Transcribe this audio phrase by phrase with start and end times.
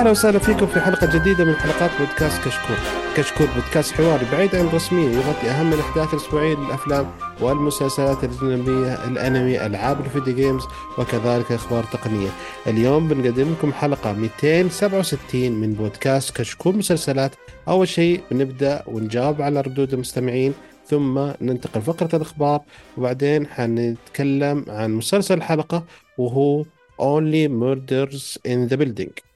[0.00, 2.76] أهلا وسهلا فيكم في حلقة جديدة من حلقات بودكاست كشكول.
[3.16, 7.10] كشكول بودكاست حواري بعيد عن الرسمية يغطي أهم الأحداث الأسبوعية للأفلام
[7.40, 10.62] والمسلسلات الأجنبية، الأنمي، ألعاب الفيديو جيمز
[10.98, 12.28] وكذلك أخبار تقنية.
[12.66, 17.32] اليوم بنقدم لكم حلقة 267 من بودكاست كشكول مسلسلات.
[17.68, 20.54] أول شيء بنبدأ ونجاوب على ردود المستمعين
[20.86, 22.60] ثم ننتقل فقرة الأخبار
[22.96, 25.84] وبعدين حنتكلم عن مسلسل الحلقة
[26.18, 26.64] وهو
[27.00, 29.29] Only Murders in the Building.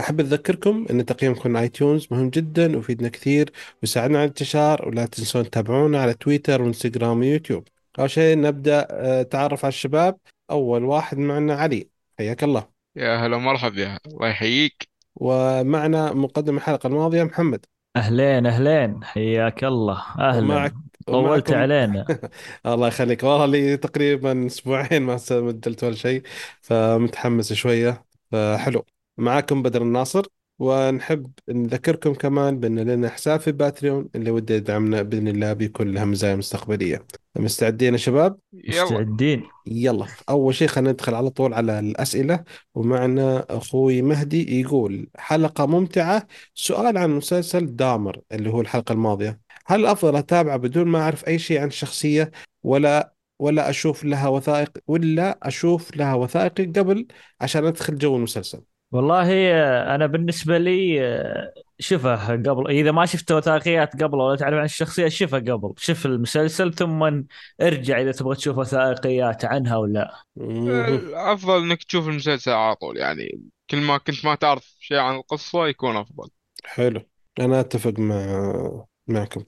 [0.00, 3.52] أحب أذكركم أن تقييمكم على آي تيونز مهم جدا ويفيدنا كثير.
[3.82, 7.64] ويساعدنا على الانتشار ولا تنسون تتابعونا على تويتر وإنستغرام ويوتيوب.
[7.98, 10.16] أول شيء نبدأ آه، تعرف على الشباب.
[10.50, 11.88] أول واحد معنا علي.
[12.18, 12.68] حياك الله.
[12.96, 14.88] يا هلا ومرحبا يا الله يحييك.
[15.16, 17.66] ومعنا مقدم الحلقة الماضية محمد.
[17.96, 19.04] أهلين أهلين.
[19.04, 20.04] حياك الله.
[20.18, 20.38] أهلا.
[20.38, 20.74] ومعك
[21.06, 22.06] طولت ومعكم علينا.
[22.66, 23.22] الله يخليك.
[23.22, 26.22] والله لي تقريبا أسبوعين ما سجلت ولا شيء.
[26.60, 28.04] فمتحمس شوية.
[28.32, 28.84] فحلو.
[29.18, 30.26] معاكم بدر الناصر
[30.58, 36.04] ونحب نذكركم كمان بأن لنا حساب في باتريون اللي وده يدعمنا بإذن الله بيكون لها
[36.04, 37.04] مزايا مستقبلية.
[37.36, 38.84] مستعدين يا شباب؟ يلا.
[38.84, 39.42] مستعدين.
[39.66, 40.06] يلا.
[40.28, 42.44] أول شيء خلينا ندخل على طول على الأسئلة
[42.74, 46.26] ومعنا أخوي مهدي يقول حلقة ممتعة.
[46.54, 49.40] سؤال عن مسلسل دامر اللي هو الحلقة الماضية.
[49.66, 52.30] هل أفضل أتابعه بدون ما أعرف أي شيء عن الشخصية
[52.62, 57.06] ولا ولا أشوف لها وثائق ولا أشوف لها وثائقي قبل
[57.40, 63.32] عشان أدخل جو المسلسل؟ والله آه، أنا بالنسبة لي آه، شوفه قبل إذا ما شفت
[63.32, 65.74] وثائقيات قبل ولا تعرف عن الشخصية شوفه قبل.
[65.78, 67.22] شوف المسلسل ثم
[67.60, 70.22] ارجع إذا تبغى تشوف وثائقيات عنها ولا.
[70.40, 75.66] الأفضل إنك تشوف المسلسل على طول يعني كل ما كنت ما تعرف شيء عن القصة
[75.66, 76.30] يكون أفضل.
[76.64, 77.00] حلو.
[77.40, 79.44] أنا أتفق مع معكم.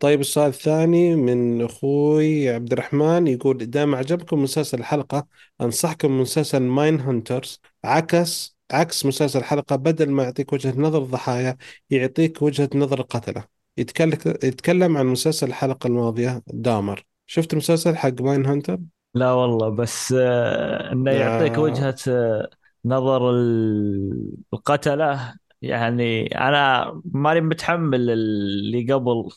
[0.00, 5.26] طيب السؤال الثاني من أخوي عبد الرحمن يقول ما عجبكم مسلسل الحلقة
[5.60, 11.56] أنصحكم بمسلسل Mindhunters عكس عكس مسلسل الحلقة بدل ما يعطيك وجهة نظر الضحايا
[11.90, 13.44] يعطيك وجهة نظر القتلة
[14.44, 18.78] يتكلم عن مسلسل الحلقة الماضية دامر شفت المسلسل حق Mindhunter؟
[19.14, 21.58] لا والله بس آه، إنه يعطيك آه.
[21.58, 22.50] وجهة آه،
[22.84, 29.28] نظر ال- القتلة يعني أنا ماني متحمل اللي قبل.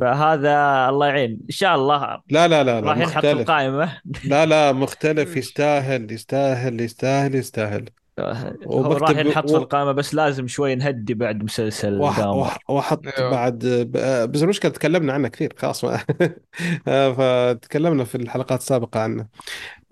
[0.00, 0.50] فهذا
[0.90, 5.36] الله يعين إن شاء الله لا لا لا لا راح ينحط القائمة لا لا مختلف؟
[5.36, 12.00] يستاهل يستاهل يستاهل يستاهل هو راح ينحط في القائمة بس لازم شوي نهدي بعد مسلسل
[12.00, 13.30] وح دامر وح واحط إيوه.
[13.30, 13.58] بعد
[14.32, 15.98] بس المشكلة تكلمنا عنه كثير خلاص ما
[17.18, 19.28] فتكلمنا في الحلقات السابقة عنه.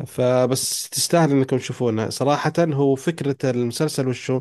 [0.07, 2.09] فبس تستاهل إنكم تشوفونه.
[2.09, 4.41] صراحة هو فكرة المسلسل وشو؟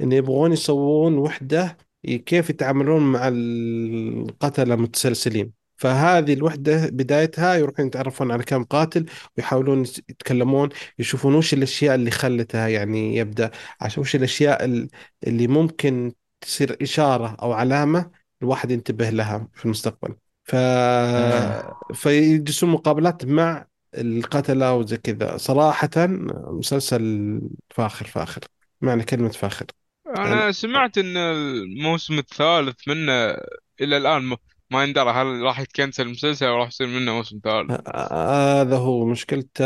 [0.00, 5.59] إن يبغون يسوون وحدة كيف يتعاملون مع القتلة المتسلسلين.
[5.80, 9.06] فهذه الوحدة بدايتها يروحون يتعرفون على كم قاتل
[9.38, 10.68] ويحاولون يتكلمون
[10.98, 14.88] يشوفون وش الأشياء اللي خلتها يعني يبدأ عشان وش الأشياء ال-
[15.26, 18.10] اللي ممكن تصير إشارة أو علامة
[18.42, 20.14] الواحد ينتبه لها في المستقبل.
[20.44, 20.56] ف...
[21.94, 25.36] فيجلسون مقابلات مع القتلة وزي كذا.
[25.36, 25.90] صراحة
[26.50, 28.40] مسلسل فاخر فاخر.
[28.80, 29.66] معنى كلمة فاخر.
[30.06, 30.32] أنا...
[30.32, 33.12] أنا سمعت إن الموسم الثالث منه
[33.80, 34.36] إلى الآن م-
[34.70, 37.70] ما يندرى هل راح يتكنسل المسلسل أو راح يصير منه موسم ثالث.
[38.12, 39.64] هذا هو مشكلته.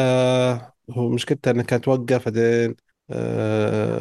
[0.91, 2.77] هو مشكلته إنه كانت توقف بعدين.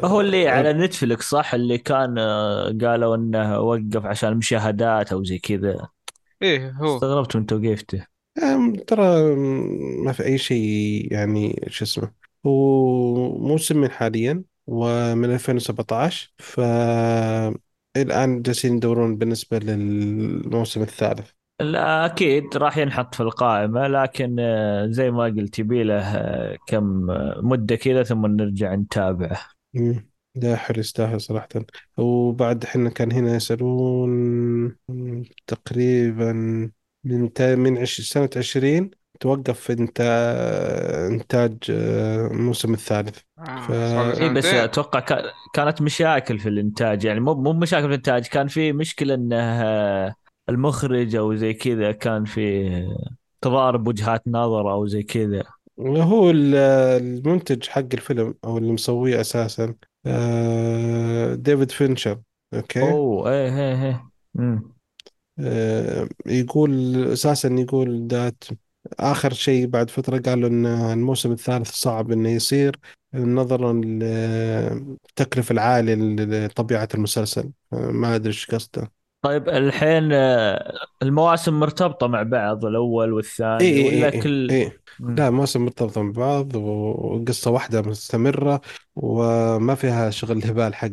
[0.05, 0.51] هو اللي آه...
[0.51, 5.87] على نتفلكس صح؟ اللي كان آه، قالوا إنه وقف عشان المشاهدات أو زي كذا.
[6.41, 6.95] إيه هو.
[6.95, 8.05] استغربت من توقيفته.
[8.87, 9.35] ترى
[10.05, 12.11] ما في أي شيء يعني شو اسمه
[12.45, 16.59] هو موسم من حاليا ومن 2017 ف
[17.97, 21.31] الآن جالسين يدورون بالنسبة للموسم الثالث.
[21.61, 27.09] لا أكيد راح ينحط في القائمة لكن آه، زي ما قلت يبي له آه، كم
[27.11, 29.39] آه، مدة كذا ثم نرجع نتابعه.
[29.73, 30.09] مم.
[30.35, 31.47] لا حلو يستاهل صراحة.
[31.97, 34.09] وبعد حنا كان هنا يسألون
[34.89, 36.33] مم، تقريبا
[37.03, 43.17] من تا- من عش سنة عشرين توقف في إنتا- إنتاج آه، الموسم الثالث.
[43.37, 47.53] ف آه له اي بس سنتين أتوقع كا- كانت مشاكل في الإنتاج يعني مو مو
[47.53, 50.15] مشاكل في الإنتاج كان في مشكلة إنه آه،
[50.49, 52.69] المخرج أو زي كذا كان في
[53.41, 55.43] تضارب وجهات نظر أو زي كذا.
[55.79, 56.55] هو ال-
[57.03, 59.75] المنتج حق الفيلم أو اللي مسويه أساسا
[61.35, 62.19] ديفيد فينشر.
[62.53, 64.03] أوكي؟ أوه إيه إيه
[64.39, 66.09] إيه.
[66.25, 68.43] يقول أساسا يقول ذا
[68.99, 72.79] آخر شيء بعد فترة قالوا إن الموسم الثالث صعب إنه يصير
[73.13, 75.95] نظرا للتكلفة العالية
[76.45, 78.91] لطبيعة المسلسل ما أدري إيش قصده
[79.21, 84.79] طيب الحين آه، المواسم مرتبطة مع بعض الأول والثاني اي ولا اي كل اي إي.
[84.99, 85.15] مم.
[85.15, 88.61] لا مواسم مرتبطة من بعض وقصة واحدة مستمرة
[88.95, 90.89] وما فيها شغل هبال حق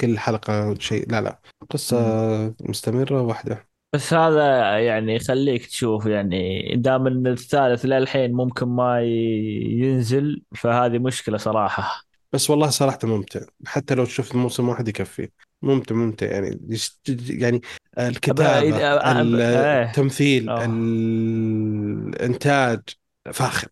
[0.00, 1.40] كل حلقة شيء لا لا
[1.70, 2.54] قصة مم.
[2.60, 10.42] مستمرة واحدة بس هذا يعني يخليك تشوف يعني دام إن الثالث للحين ممكن ما ينزل
[10.56, 12.02] فهذه مشكلة صراحة.
[12.32, 13.40] بس والله صراحة ممتع.
[13.66, 15.28] حتى لو تشوف موسم واحد يكفي.
[15.62, 16.26] ممتع ممتع.
[16.26, 16.60] يعني
[17.28, 17.60] يعني
[17.96, 18.40] أب...
[19.34, 19.82] إيه.
[19.82, 20.64] التمثيل أوه.
[22.14, 22.80] الإنتاج
[23.32, 23.68] فاخر.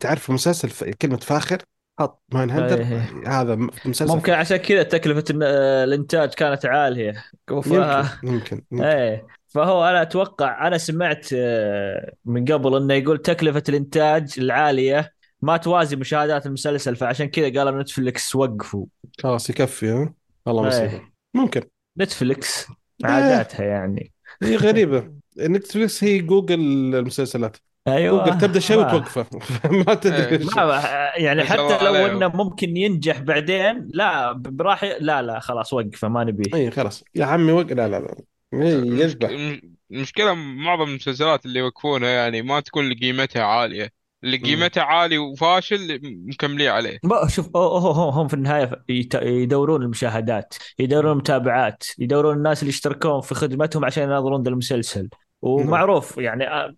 [0.00, 1.58] تعرف مسلسل ف- كلمة فاخر؟
[2.00, 3.10] حط مان إيه.
[3.26, 3.54] هذا
[3.84, 5.42] مسلسل ممكن عشان كذا تكلفة الن-
[5.88, 7.24] الإنتاج كانت عالية.
[7.48, 7.70] ف...
[7.70, 8.84] يمكن يمكن يمكن.
[8.84, 15.12] إيه فهو أنا أتوقع أنا سمعت آه، من قبل إنه يقول تكلفة الإنتاج العالية
[15.42, 18.86] ما توازي مشاهدات المسلسل فعشان كذا قالوا نتفلكس وقفوا.
[19.22, 20.14] خلاص يكفي ها؟
[20.46, 21.62] والله مصيبة إيه ممكن.
[21.98, 22.66] نتفلكس
[23.04, 23.10] إيه.
[23.10, 24.12] عاداتها يعني.
[24.42, 25.14] هي غريبة.
[25.38, 26.60] نتفلكس هي جوجل
[26.94, 27.56] المسلسلات.
[27.88, 29.26] جوجل أيوه تبدأ شيء ما وتوقفه
[29.86, 31.24] ما تدري إيه.
[31.24, 32.16] يعني حتى لو عليهم.
[32.16, 36.54] إنه ممكن ينجح بعدين لا براح لا لا خلاص وقفه ما نبيه.
[36.54, 37.04] اي خلاص.
[37.14, 38.14] يا عمي وق لا لا لا.
[38.54, 39.00] إيه، المشك...
[39.02, 39.28] يذبح.
[39.28, 43.88] الم- المشكلة معظم المسلسلات اللي يوقفونها يعني ما تكون قيمتها عالية.
[44.24, 44.44] اللي مم.
[44.44, 46.98] قيمتها عالي وفاشل مكملين عليه.
[47.04, 48.84] ما- شوف هم هم في النهاية
[49.22, 55.08] يدورون المشاهدات يدورون المتابعات يدورون الناس اللي يشتركون في خدمتهم عشان يناظرون ذا المسلسل.
[55.42, 56.74] ومعروف يعني آه،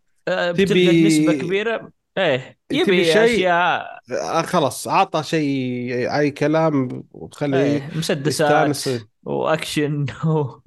[0.53, 1.91] تبي- نسبة كبيرة.
[2.19, 4.01] إيه يبي شيء- أشياء.
[4.13, 8.77] آه خلاص عطى شيء أي كلام وخليه إيه مسدسات
[9.25, 10.07] وأكشن.
[10.27, 10.61] و-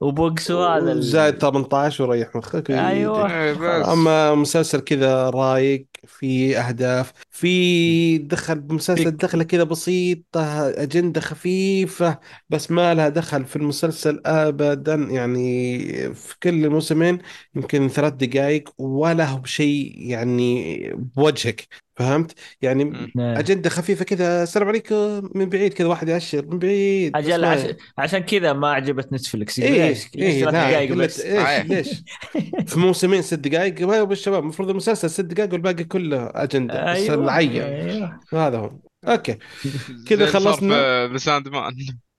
[0.00, 3.88] وبوكس وهذا ال- زائد 18 وريح مخك أيوه إيه، بس.
[3.88, 9.10] أما مسلسل كذا رايق في أهداف في دخل مسلسل.
[9.16, 12.18] دخلة كذا بسيطة أجندة خفيفة
[12.48, 15.78] بس ما لها دخل في المسلسل ابدا يعني
[16.14, 17.18] في كل الموسمين
[17.54, 21.68] يمكن ثلاث دقائق ولا هو بشيء يعني بوجهك
[21.98, 22.82] فهمت؟ يعني.
[23.18, 23.38] إيه.
[23.38, 27.60] أجندة خفيفة كذا السلام عليكم من بعيد كذا واحد يأشر من بعيد أجل عش...
[27.98, 31.66] عشان كذا ما عجبت نتفلكس إيه إيش؟ إيه ثلاث لا دقائق بس؟ إيش صحيح.
[31.66, 31.88] ليش؟
[32.70, 36.96] في موسمين ست دقائق ما يبغى الشباب المفروض المسلسل ست دقائق والباقي كله أجندة بس
[36.96, 38.20] أيوه العين أيوه.
[38.32, 38.72] هذا هو.
[39.08, 39.38] أوكي.
[40.08, 41.06] كذا خلصنا.
[41.06, 41.74] بساند مان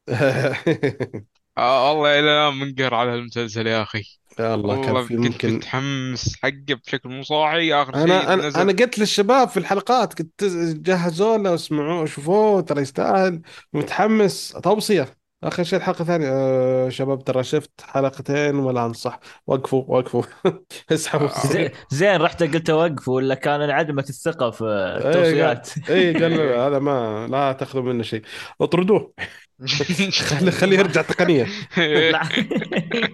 [1.58, 4.19] آه والله إلى الآن منقهر على المسلسل يا أخي.
[4.39, 8.47] الله كان والله في كنت ممكن متحمس حقه بشكل مو صاحي آخر شيء أنا أنا
[8.47, 10.44] نزل أنا قلت للشباب في الحلقات قلت
[10.86, 13.41] جهزوا له واسمعوه شوفوه ترى يستاهل.
[13.74, 16.27] متحمس توصيه آخر شيء الحلقة الثانية.
[16.31, 19.19] أه شباب ترى شفت حلقتين ولا أنصح.
[19.47, 20.24] وقفوا وقفوا.
[20.91, 21.27] اسحبوا.
[21.27, 21.47] آه.
[21.47, 24.63] زين زين رحت قلت اوقف ولا كان انعدمت الثقة في
[25.06, 28.21] التوصيات اي قال له هذا ما لا تاخذوا منه شيء.
[28.62, 29.13] اطردوه.
[30.30, 31.47] خلي خليه يرجع تقنيا.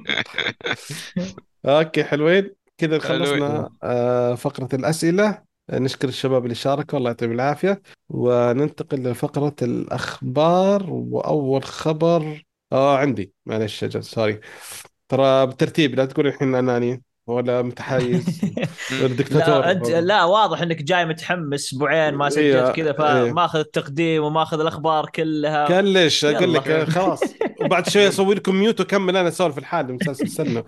[1.66, 2.52] أوكي حلوين.
[2.78, 3.00] كذا.
[3.00, 5.42] خلصنا آه، فقرة الأسئلة.
[5.72, 7.00] نشكر الشباب اللي شاركوا.
[7.00, 7.82] الله يعطيهم العافية.
[8.10, 10.86] وننتقل لفقرة الأخبار.
[10.90, 12.44] وأول خبر
[12.74, 13.34] آه عندي.
[13.46, 14.40] معلش أجل sorry.
[15.10, 18.42] ترى بالترتيب لا تقول الحين أناني ولا متحيز.
[19.02, 23.32] ولا دكتاتور لا أنت لا واضح إنك جاي متحمس أسبوعين ما إيه، سجلت كذا إيه.
[23.32, 25.68] فماخذ التقديم وماخذ الأخبار كلها.
[25.68, 26.54] كان ليش أقول.
[26.54, 27.22] لك خلاص.
[27.66, 30.64] وبعد شوي أسوي لكم mute وأكمل أنا أسولف الحال مسلسل سنه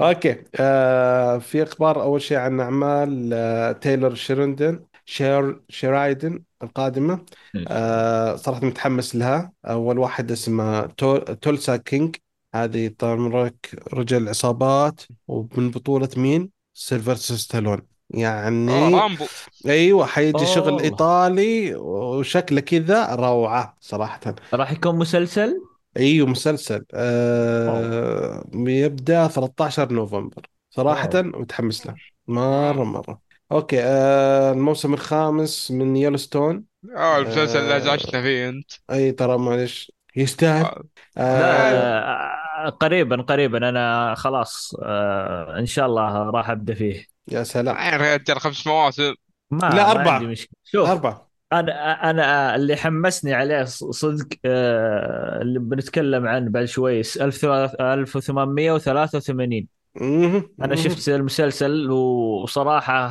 [0.00, 0.36] أوكي.
[0.56, 7.24] آه في أخبار أول شيء عن أعمال آه تايلور شيريدن شير شيريدن القادمة.
[7.68, 9.52] آه صراحة متحمس لها.
[9.66, 12.16] أول واحد اسمه Tu- Tulsa King.
[12.54, 13.50] هذه طبعا
[13.94, 17.74] رجل عصابات ومن بطولة مين؟ سيلفستر ستالون.
[17.78, 19.24] آه، يعني رامبو.
[19.66, 20.82] أيوه حيجي شغل أوه.
[20.82, 24.34] إيطالي وشكله كذا روعة صراحة.
[24.54, 26.84] راح يكون مسلسل؟ أيوه مسلسل.
[26.94, 31.22] آه يبدأ 13 نوفمبر صراحة wow.
[31.24, 31.94] متحمس له.
[32.26, 33.20] مرة مرة.
[33.52, 36.60] أوكي آه الموسم الخامس من Yellowstone
[36.96, 37.76] آه المسلسل اللي آه.
[37.76, 38.70] ازعجتنا فيه أنت.
[38.90, 40.64] أي ترى معلش يستاهل.
[40.64, 40.84] آه،
[41.18, 43.68] آه لا آه، قريبا قريبا.
[43.68, 47.06] أنا خلاص آه إن شاء الله راح أبدأ فيه.
[47.32, 47.76] يا سلام.
[47.76, 49.14] يا رجال خمس مواسم.
[49.50, 50.12] ما لا، ما أربعة.
[50.14, 50.56] عندي مشكلة.
[50.64, 51.33] شوف أربعة.
[51.52, 59.66] أنا أنا اللي حمسني عليه صدق آه، اللي بنتكلم عنه بعد شوي 1883
[60.00, 60.50] مهم.
[60.62, 63.06] أنا شفت المسلسل وصراحة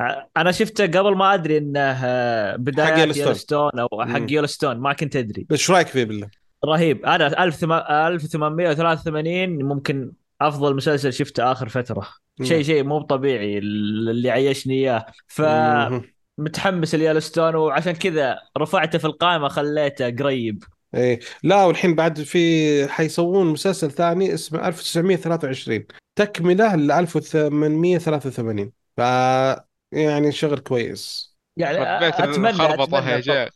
[0.00, 3.16] آه، أنا شفته قبل ما أدري إنه آه، يellowstone.
[3.16, 4.22] يلستون أو حق.
[4.30, 6.28] يلستون ما كنت أدري إيش رأيك فيه بالله؟
[6.64, 12.08] رهيب أنا 1883 ممكن أفضل مسلسل شفته آخر فترة
[12.42, 15.42] شيء شيء مو طبيعي اللي عيشني إياه ف.
[16.38, 20.64] متحمس اليالستون وعشان كذا رفعته في القائمة خليته قريب.
[20.94, 21.20] إيه.
[21.42, 25.84] لا والحين بعد في حيسوون مسلسل ثاني اسمه 1923
[26.16, 29.00] تكملة ل 1883 ف
[29.92, 31.36] يعني شغل كويس.
[31.56, 33.48] يعني حبيت اتمنى الخربطة يا شيخ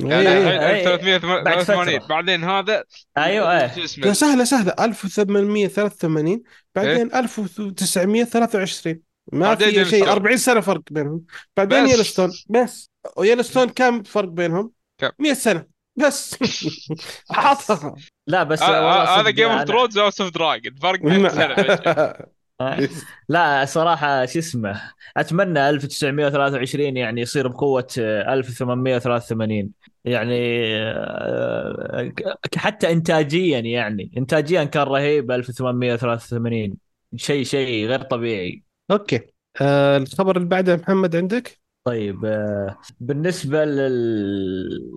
[0.00, 0.94] إيه يعني الحين إيه.
[0.94, 2.06] 1383 فترة.
[2.08, 2.84] بعدين هذا
[3.18, 4.12] أيوه إيه.
[4.12, 4.74] سهلة سهلة.
[4.80, 6.42] 1883
[6.74, 9.78] بعدين 1923 ما في شيء.
[9.78, 10.08] Yellowstone.
[10.08, 11.24] 40 سنة فرق بينهم.
[11.56, 11.86] بعدين.
[11.86, 12.30] Yellowstone.
[12.48, 12.90] بس.
[13.16, 15.66] و Yellowstone كم فرق بينهم؟ كم؟ 100 سنة.
[15.96, 16.36] بس.
[17.30, 17.94] حاطها
[18.26, 22.22] لا بس آه، آه، هذا Game of Thrones House of Dragon فرق 100 سنة بس.
[23.28, 24.80] لا صراحة شو اسمه
[25.16, 29.70] أتمنى 1923 يعني يصير بقوة آه، 1883
[30.04, 30.40] يعني
[30.82, 32.12] آه،
[32.50, 34.10] ك- حتى إنتاجيا يعني.
[34.16, 36.74] إنتاجيا كان رهيب 1883
[37.16, 38.62] شيء شيء غير طبيعي.
[38.92, 44.90] okay آه الخبر اللي بعده محمد عندك؟ طيب آه، بالنسبة للمسلسل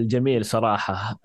[0.00, 1.18] الجميل صراحة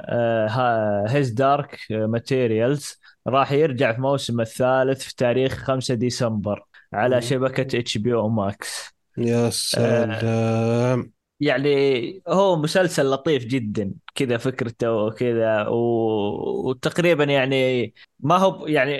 [1.07, 7.21] His Dark Materials راح يرجع في موسم الثالث في تاريخ 5 ديسمبر على مم.
[7.21, 17.23] شبكة HBO Max يا سلام يعني هو مسلسل لطيف جدا كذا فكرته وكذا و- وتقريبا
[17.23, 18.99] يعني ما هو يعني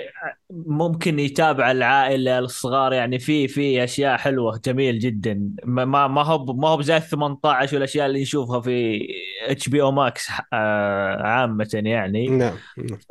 [0.50, 5.50] ممكن يتابع العائلة الصغار يعني في في أشياء حلوة جميل جدا.
[5.64, 9.00] ما ما هو ما هو زي ال 18 والأشياء اللي نشوفها في
[9.46, 12.26] HBO Max عامة يعني.
[12.28, 12.56] نعم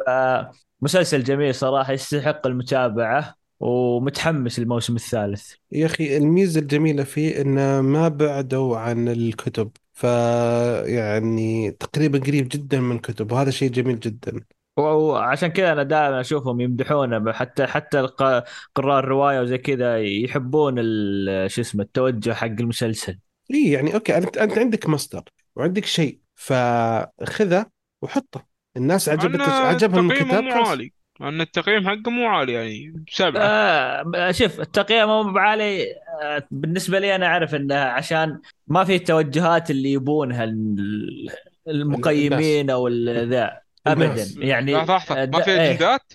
[0.08, 0.52] نعم.
[0.82, 3.36] مسلسل جميل صراحة يستحق المتابعة.
[3.60, 5.54] ومتحمس للموسم الثالث.
[5.72, 12.96] يا أخي الميزة الجميلة فيه إنه ما بعدوا عن الكتب فيعني تقريبا قريب جدا من
[12.96, 14.42] الكتب وهذا شيء جميل جدا.
[14.78, 18.44] وعشان كذا أنا دائما أشوفهم يمدحونه حتى حتى الق-
[18.76, 23.20] قراء الرواية وزي كذا يحبون ال- شو اسمه التوجه حق المسلسل.
[23.52, 25.22] إيه يعني okay أنت أنت عندك مصدر
[25.56, 27.66] وعندك شيء فخذه
[28.02, 28.46] وحطه.
[28.78, 30.94] الناس عجبت عجبهم الكتاب عالي.
[31.22, 33.42] أن التقييم حقه مو عالي يعني سبعة.
[33.44, 35.86] آه شوف التقييم مو بعالي.
[36.24, 41.30] آه بالنسبة لي أنا أعرف إنه عشان ما في التوجهات اللي يبونها ال-
[41.68, 44.26] المقيمين أو ذا ابدا.
[44.38, 45.26] يعني لحظة.
[45.26, 45.52] ما في.
[45.72, 46.14] أجندات؟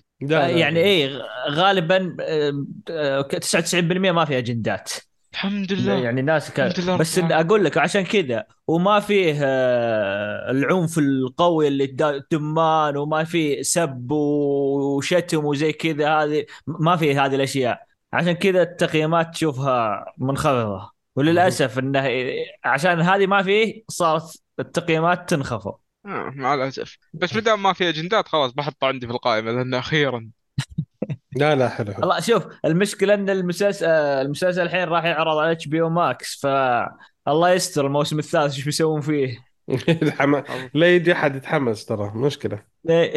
[0.58, 1.10] يعني إيه
[1.50, 4.92] غالبا آه، آه، 99% ما في أجندات.
[5.32, 5.92] الحمد لله.
[5.92, 6.60] يعني ناس ك...
[6.60, 7.32] الحمد لله بس إن.
[7.32, 11.86] أقول لك عشان كذا وما فيه آه، العنف القوي اللي
[12.30, 17.86] دمان وما فيه سب وشتم وزي كذا هذه ما فيه هذه الأشياء.
[18.12, 20.92] عشان كذا التقييمات تشوفها منخفضة.
[21.16, 22.08] وللأسف إنه
[22.64, 25.74] عشان هذه ما فيه صارت التقييمات تنخفض.
[26.06, 26.98] آه مع الأسف.
[27.12, 30.30] بس مدام ما في اجندات خلاص بحطه عندي في القائمة لأنه أخيرا.
[31.36, 32.00] لا لا حلو حلو.
[32.00, 37.86] والله شوف المشكلة إن المسلسل آه، المسلسل الحين راح يعرض على HBO Max فالله يستر
[37.86, 39.38] الموسم الثالث إيش بيسوون فيه.
[39.88, 40.44] الحما...
[40.74, 42.62] لا يجي أحد يتحمس ترى مشكلة.
[42.90, 43.14] إيه.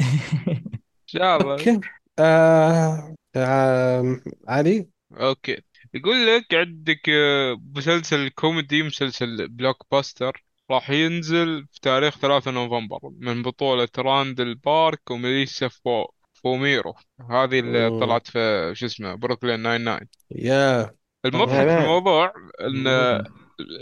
[0.47, 0.61] إن
[1.05, 1.81] شاء الله.
[2.19, 3.15] آه...
[3.35, 4.19] آه...
[4.47, 5.61] علي؟ okay.
[5.93, 13.41] يقول لك عندك آه، مسلسل كوميدي مسلسل Blockbuster راح ينزل في تاريخ 3 نوفمبر من
[13.41, 16.05] بطولة راندل بارك وميليسا فو
[16.45, 16.95] فوميرو
[17.31, 17.99] هذه اللي مم.
[17.99, 20.91] طلعت في شو اسمه Brooklyn Nine-Nine يا
[21.25, 21.77] المضحك في.
[21.77, 22.87] الموضوع إن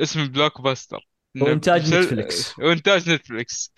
[0.02, 2.60] اسم Blockbuster إنه وإنتاج مسل- نتفليكس.
[2.60, 3.74] وانتاج نتفليكس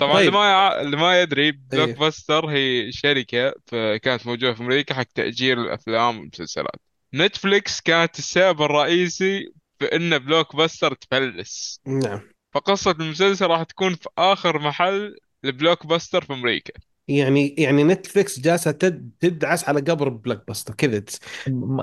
[0.00, 0.18] طبعا طيب.
[0.20, 0.80] اللي ما يع...
[0.80, 1.94] اللي ما يدري Block إيه.
[1.94, 6.80] buster هي شركة ف- كانت موجودة في أمريكا حق تأجير الأفلام والمسلسلات
[7.14, 12.20] نتفليكس كانت السبب الرئيسي في إن Blockbuster تفلس نعم
[12.54, 16.72] فقصة المسلسل راح تكون في آخر محل ل Blockbuster في أمريكا
[17.08, 19.10] يعني يعني نتفليكس جالسة تد...
[19.20, 21.02] تدعس على قبر Blockbuster كذا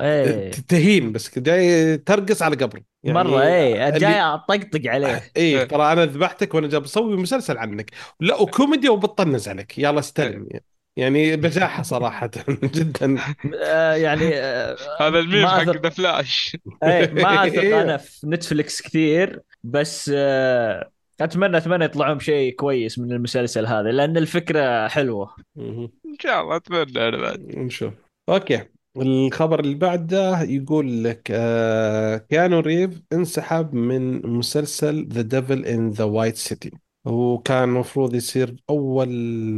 [0.01, 0.51] إيه.
[0.51, 2.81] تهين بس جاي ترقص على قبره.
[3.03, 3.89] يعني مرة إيه.
[3.89, 5.07] جاي أطقطق عليه.
[5.07, 5.63] إيه إيه.
[5.63, 7.91] ترى أنا ذبحتك وأنا جاي بسوي مسلسل عنك.
[8.19, 9.77] لا وكوميدي وبطنز عليك.
[9.77, 10.47] يلا استلم.
[10.95, 12.31] يعني بجاحة صراحة
[12.75, 13.17] جدا.
[13.65, 17.81] آه، يعني آه، هذا الميم حق ذا فلاش إيه ما اثق إيه.
[17.81, 20.91] أنا في نتفلكس كثير بس آه،
[21.23, 25.35] اتمنى أتمنى يطلعون بشيء كويس من المسلسل هذا لأن الفكرة حلوة.
[25.57, 25.89] إن
[26.19, 27.55] شاء الله أتمنى أنا بعد.
[27.57, 27.93] نشوف
[28.29, 28.61] okay.
[28.97, 36.03] الخبر اللي بعده يقول لك آه كيانو ريفز انسحب من مسلسل The Devil in the
[36.03, 36.71] White City
[37.05, 39.09] وكان المفروض يصير أول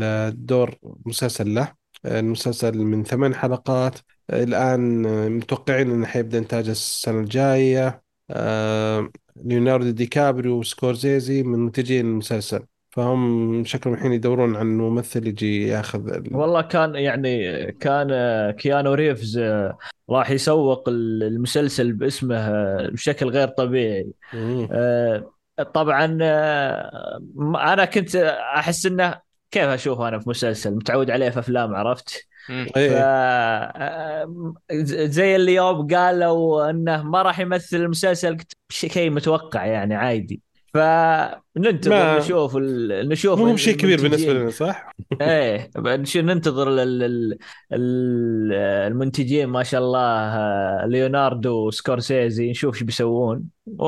[0.04, 1.74] آه، دور مسلسل له.
[2.06, 4.00] آه، المسلسل من ثمان حلقات.
[4.30, 8.04] آه، الآن متوقعين إنه حيبدأ إنتاجه السنة الجاية.
[8.32, 9.10] آه
[9.44, 12.66] ليوناردو دي كابريو وسكورزيزي من منتجين المسلسل.
[12.96, 16.36] فهم شكلهم الحين يدورون عن ممثل يجي ياخذ ال...
[16.36, 18.08] والله كان يعني كان
[18.52, 19.78] كيانو ريفز آه،
[20.10, 24.08] راح يسوق المسلسل باسمه آه، بشكل غير طبيعي.
[24.34, 25.32] آه،
[25.74, 26.06] طبعا
[27.74, 28.16] أنا كنت
[28.56, 32.28] أحس إنه كيف اشوفه أنا في مسلسل؟ متعود عليه في أفلام عرفت؟
[35.06, 40.42] زي اللي يوم قالوا إنه ما راح يمثل المسلسل قلت شيء متوقع يعني عادي.
[40.74, 43.10] فننتظر ما- نشوف ال...
[43.10, 44.42] نشوف مو بشيء كبير بالنسبة المنتجين.
[44.42, 45.70] لنا صح؟ إيه.
[45.98, 46.80] نش- ننتظر ال...
[46.80, 47.04] ال...
[47.04, 48.54] ال-
[48.92, 53.44] المنتجين ما شاء الله ليوناردو وسكورسيزي نشوف إيش بيسوون.
[53.80, 53.86] و...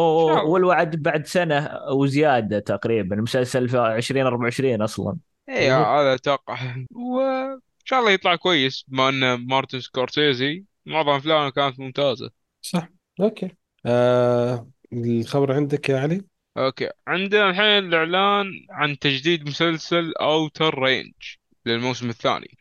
[0.51, 5.17] والوعد بعد سنة وزيادة تقريبا المسلسل في 2024 أصلا.
[5.49, 5.77] إيه.
[5.99, 6.57] هذا أتوقع.
[6.95, 12.29] وان شاء الله يطلع كويس بما ان مارتن سكورسيزي معظم افلامه كانت ممتازه
[12.61, 12.89] صح
[13.21, 13.51] okay
[13.85, 16.21] آه الخبر عندك يا علي؟
[16.57, 21.13] okay عندنا الحين الاعلان عن تجديد مسلسل Outer Range
[21.65, 22.57] للموسم الثاني.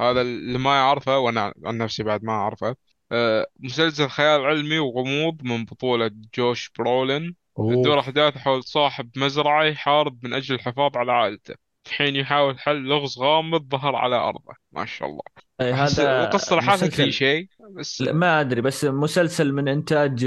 [0.00, 2.76] هذا اللي ما يعرفه وأنا عن نفسي بعد ما اعرفه
[3.12, 8.00] آه، مسلسل خيال علمي وغموض من بطولة جوش برولين تدور.
[8.00, 13.68] أحداث حول صاحب مزرعة يحارب من أجل الحفاظ على عائلته حين يحاول حل لغز غامض
[13.70, 14.54] ظهر على أرضه.
[14.72, 15.22] ما شاء الله.
[15.60, 20.24] أحس هذا القصة لحالها مسلسل- كليشيه بس لا ما أدري بس مسلسل من إنتاج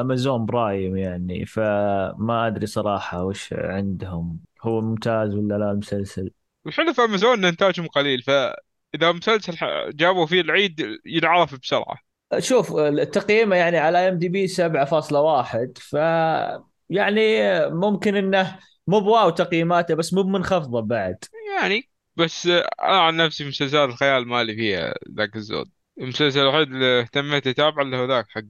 [0.00, 4.40] Amazon Prime يعني فما أدري صراحة وش عندهم.
[4.62, 6.30] هو ممتاز ولا لا المسلسل؟
[6.66, 9.54] الحلو في أمازون إن إنتاجهم قليل فإذا مسلسل
[9.90, 11.96] جابوا فيه العيد ينعرف بسرعة.
[12.38, 15.92] شوف التقييمه يعني على IMDb 7.1 ف
[16.90, 17.20] يعني
[17.70, 21.24] ممكن إنه مو ب wow تقييماته بس مو منخفضة بعد.
[21.56, 25.70] يعني بس أنا عن نفسي مسلسلات الخيال مالي فيها ذاك الزود.
[25.98, 28.42] المسلسل الوحيد اللي اهتميت أتابعه اللي هو ذاك حق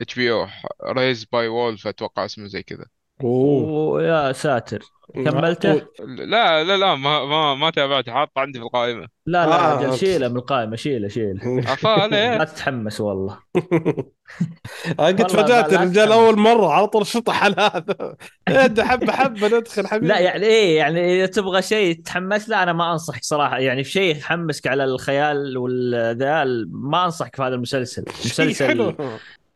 [0.00, 0.46] إتش بي أو
[0.84, 2.84] ريز باي وولف أتوقع اسمه زي كذا.
[3.24, 3.88] أوه.
[3.92, 4.82] ويا ساتر.
[5.14, 8.12] كملته؟ لا لا لا ما ما ما تابعته.
[8.12, 9.06] حاطه عندي في القائمة.
[9.26, 9.80] لا لا آه.
[9.80, 11.40] أجل شيله من القائمة شيله شيله.
[11.70, 13.38] عفا لا تتحمس والله.
[15.00, 16.12] أنا فاجأت لا الرجال.
[16.12, 18.16] أول مرة على طول شطح على هذا.
[18.48, 20.06] ادى حبة حبة ندخل حبيبي.
[20.06, 23.58] لا يعني إيه يعني إذا تبغى شيء تحمس لا أنا ما انصحك صراحة.
[23.58, 28.04] يعني في شيء يحمسك على الخيال والذا ما أنصحك في هذا المسلسل.
[28.08, 28.94] مسلسل حلو.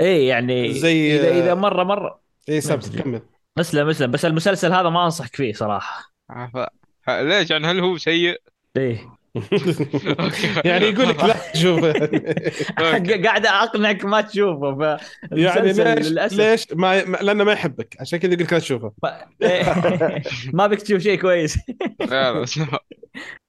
[0.01, 2.21] إيه يعني زي- إذا إذا مرة مرة.
[2.49, 3.03] اي سبت أدري.
[3.03, 3.23] كمل.
[3.59, 6.13] اسلم اسلم بس المسلسل هذا ما أنصحك فيه صراحة.
[6.31, 6.69] عفا
[7.09, 8.37] ه- ليش؟ يعني هل هو سيء؟
[8.77, 9.13] إيه.
[10.65, 13.23] يعني يقول لك لا تشوف أوكي.
[13.25, 14.99] قاعد أقنعك ما تشوفه
[15.33, 16.37] يعني فالمسلسل ليش للأسف.
[16.39, 17.97] ليش ما ما- لأنه ما يحبك.
[18.01, 18.93] عشان كذا يقول لك لا تشوفه.
[19.03, 20.23] ما, إيه.
[20.53, 21.59] ما بك تشوف شيء كويس.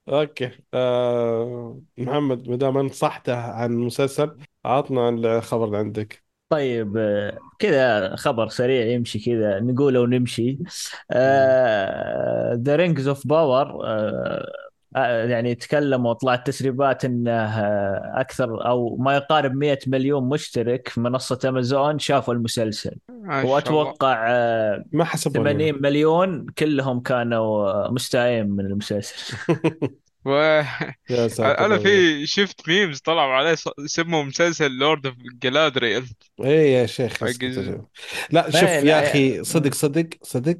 [0.08, 0.50] okay.
[0.74, 6.23] آه محمد ما دام نصحته عن المسلسل عطنا الخبر اللي عندك.
[6.54, 6.98] طيب
[7.58, 10.58] كذا خبر سريع يمشي كذا نقوله ونمشي.
[12.64, 13.84] The Rings of Power
[15.02, 21.38] يعني تكلموا وطلعت تسريبات إنه آه، أكثر أو ما يقارب 100 مليون مشترك في منصة
[21.44, 22.96] أمازون شافوا المسلسل.
[23.44, 29.36] وأتوقع آه، ما حسبوا 80 مليون كلهم كانوا مستائين من المسلسل.
[30.24, 30.62] و...
[31.10, 36.14] يا ساتر أنا في شفت memes طلعوا عليه ص- سموا مسلسل Lord of Galadriel
[36.44, 37.82] اي يا شيخ حق اسكت الز- أجل.
[38.30, 40.58] لا شوف لا، يا لا، أخي صدق صدق صدق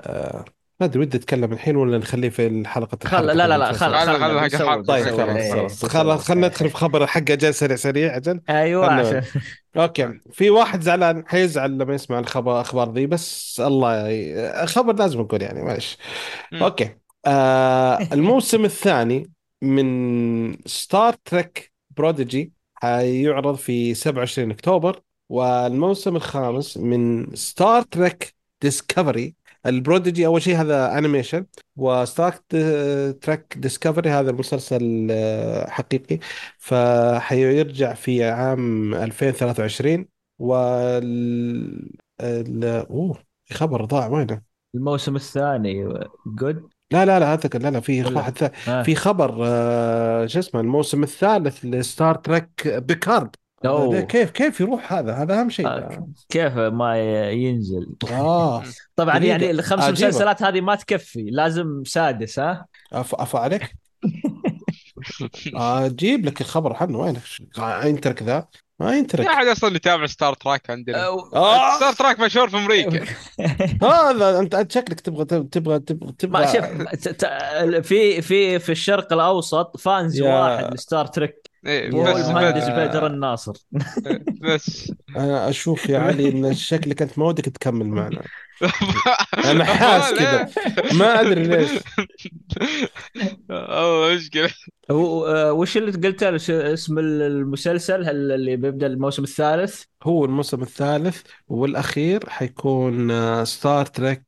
[0.00, 0.44] آه
[0.80, 3.94] ما أدري ودي أتكلم الحين ولا نخليه في الحلقة خل لا لا لا خل خل-
[3.94, 4.82] خل خل حق بيسوي- الحلقة.
[4.82, 5.16] طيب بيسوي.
[5.16, 5.84] خلاص إيه، خلاص.
[5.84, 9.22] خلاص خلينا ندخل في خبر حق أجل سريع سريع أجل أيوه خلنا- عشان
[9.76, 14.66] okay في واحد زعلان حيزعل لما يسمع الخبر أخبار ذي بس الله ي...
[14.66, 15.98] خبر لازم نقول يعني معلش.
[16.54, 19.30] okay آه الموسم الثاني
[19.62, 29.34] من Star Trek Prodigy حيعرض في 27 أكتوبر والموسم الخامس من Star Trek Discovery
[29.66, 32.32] ال Prodigy أول شيء هذا animation و Star
[33.12, 36.18] Trek Discovery هذا المسلسل آه، حقيقي.
[36.58, 40.06] فحيرجع في عام 2023
[40.38, 42.64] وال ال...
[42.64, 43.18] أوه
[43.52, 44.42] خبر ضاع وينه؟
[44.74, 45.94] الموسم الثاني
[46.26, 48.82] جود لا لا لا هذا لا لا في ولا- واحد ثاني آه.
[48.82, 54.00] في خبر آه، شو اسمه الموسم الثالث لستار تريك بيكارد أوه.
[54.00, 56.98] كيف كيف يروح هذا هذا أهم شيء آه، كيف ما
[57.30, 58.62] ينزل آه
[58.96, 59.18] طبعا.
[59.18, 60.08] يعني الخمس عجيبة.
[60.08, 63.14] مسلسلات هذه ما تكفي لازم سادس ها أف...
[63.14, 63.74] أف عليك
[65.54, 67.22] أجيب لك الخبر عنه وينك؟
[67.58, 68.48] آه، ينترك ذا.
[68.80, 71.06] ما ينترك في احد أصلا يتابع Star Trek عندنا.
[71.06, 71.76] آه.
[71.76, 73.04] Star Trek مشهور في أمريكا.
[73.82, 76.64] هذا أنت أنت شكلك تبغى تبغى تبغى تبغى ما شوف
[77.88, 83.06] في في في الشرق الأوسط fans واحد ل Star Trek إيه وهو بس المهندس بدر
[83.06, 83.52] الناصر.
[84.42, 84.92] بس.
[85.16, 88.22] أنا أشوف يا علي إن شكلك انت ما ودك تكمل معنا.
[89.50, 90.50] أنا حاس كذا.
[90.98, 91.70] ما أدري ليش.
[93.50, 94.50] والله مشكلة.
[94.90, 100.24] و- آه، وش اللي قلت له ش- اسم المسلسل هل اللي بيبدأ الموسم الثالث؟ هو
[100.24, 103.10] الموسم الثالث والأخير حيكون
[103.44, 104.24] Star Trek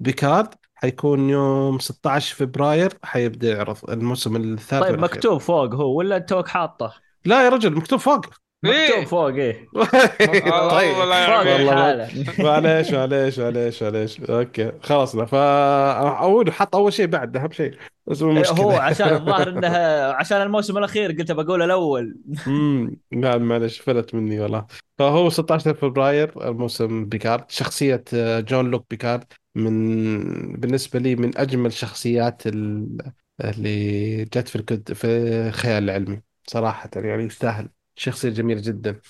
[0.00, 4.98] Picard حيكون يوم 16 فبراير حيبدأ يعرض الموسم الثالث طيب والأخير.
[4.98, 6.92] مكتوب فوق هو ولا توك حاطه؟
[7.24, 8.26] لا يا رجل مكتوب فوق.
[8.64, 9.68] مكتوب فوق إيه.
[10.20, 11.50] يعمل.
[11.50, 14.20] والله معليش معليش معليش معليش.
[14.20, 15.38] أوكي خلصنا فا
[16.18, 17.74] اول حط أول شيء بعد أهم شيء.
[18.06, 19.68] بس هو عشان الظاهر إنه
[20.12, 22.16] عشان الموسم الأخير قلت بقول الأول.
[22.46, 24.66] امم لا معلش فلت مني والله.
[24.98, 27.50] فهو 16 فبراير الموسم بيكارد.
[27.50, 29.32] شخصية آه، جون لوك بيكارد.
[29.54, 33.12] من بالنسبة لي من أجمل شخصيات ال-
[33.44, 35.06] اللي جت في الكد في
[35.48, 37.68] الخيال العلمي صراحة يعني يستاهل.
[37.96, 39.00] شخصية جميلة جدا.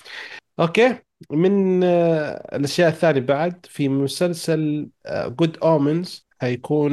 [0.59, 0.99] okay.
[1.31, 6.27] من آه، الأشياء الثانية بعد في مسلسل Good Omens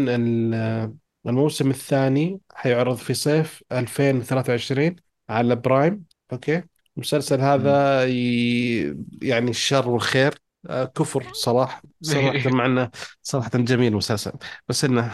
[0.09, 0.95] ال- آه،
[1.27, 2.41] الموسم الثاني.
[2.55, 4.97] حيعرض في صيف 2023
[5.29, 6.63] على Prime okay.
[6.97, 8.97] المسلسل هذا ي...
[9.23, 10.35] يعني الشر والخير.
[10.69, 12.91] آه، كفر صراحة صراحة مع إنه
[13.23, 14.33] صراحة جميل مسلسل.
[14.69, 15.13] بس إنه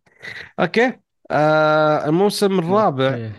[0.60, 0.92] okay.
[1.30, 3.30] آه الموسم الرابع.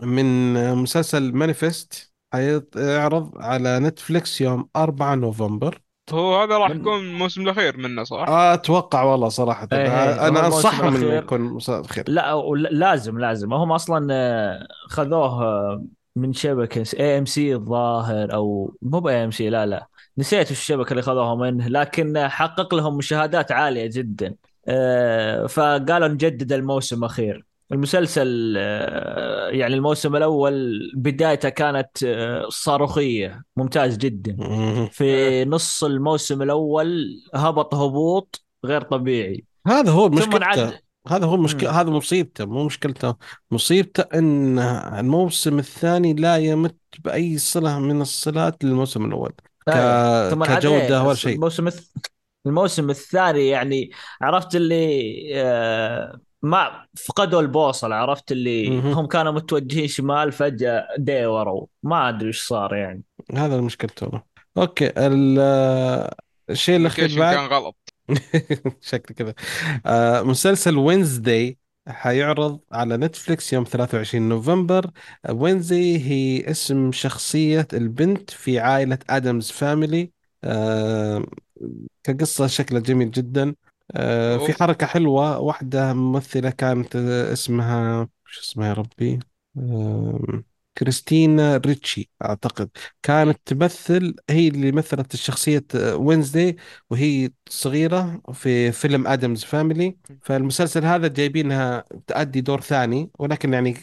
[0.00, 5.78] من مسلسل Manifest حيعرض على نتفليكس يوم 4 نوفمبر.
[6.12, 9.68] هو هذا راح من- يكون الموسم الأخير منه صح؟ أتوقع والله صراحة.
[9.72, 11.12] إيه، إيه، هو أنا الموسم انصحهم انه.
[11.14, 12.34] يكون مسلسل اخير لا
[12.70, 13.52] لازم لازم.
[13.54, 15.84] هم أصلا آه، خذوه آه،
[16.16, 19.86] من شبكة AMC الظاهر أو مو ب AMC لا لا.
[20.18, 24.34] نسيت الشبكة اللي خذوها منه لكن حقق لهم مشاهدات عالية جدا.
[24.68, 33.96] آه، فقالوا نجدد الموسم الاخير المسلسل آه، يعني الموسم الأول بدايته كانت آه، صاروخية ممتاز
[33.96, 34.36] جدا.
[34.92, 39.44] في نص الموسم الأول هبط هبوط غير طبيعي.
[39.66, 40.80] هذا هو مشكلته.
[41.08, 41.80] هذا هو مشكلة.
[41.80, 43.14] هذا مصيبته مو مشكلته.
[43.50, 49.32] مصيبته إن الموسم الثاني لا يمت بأي صلة من الصلات للموسم الأول.
[49.68, 49.72] ك...
[50.30, 51.34] ثم إيه، ولا شيء.
[51.34, 51.88] الموسم الث...
[52.46, 53.90] الموسم الثاني يعني
[54.22, 58.92] عرفت اللي آه ما فقدوا البوصلة عرفت اللي مهم.
[58.92, 63.02] هم كانوا متوجهين شمال فجأة ديوروا ما أدري إيش صار يعني.
[63.34, 64.22] هذا مشكلته والله.
[64.58, 65.38] okay ال...
[66.50, 66.76] الشيء
[67.18, 67.94] بعد كان غلط.
[68.80, 69.34] شكل كذا.
[69.86, 74.90] آه مسلسل Wednesday حيعرض على نتفليكس يوم 23 نوفمبر.
[75.30, 80.12] Wednesday هي اسم شخصية البنت في عائلة Addams Family.
[80.44, 81.24] آه
[82.04, 83.54] كقصة شكلها جميل جدا.
[83.92, 84.52] آه في.
[84.52, 85.38] حركة حلوة.
[85.38, 89.18] واحدة ممثلة كانت آه، اسمها شو اسمها يا ربي؟
[89.58, 90.44] آه
[90.78, 92.70] كريستينا ريتشي أعتقد.
[93.02, 96.56] كانت تمثل هي اللي مثلت الشخصية Wednesday
[96.90, 103.76] وهي صغيرة في فيلم Addams Family فالمسلسل هذا جايبينها تأدي دور ثاني ولكن يعني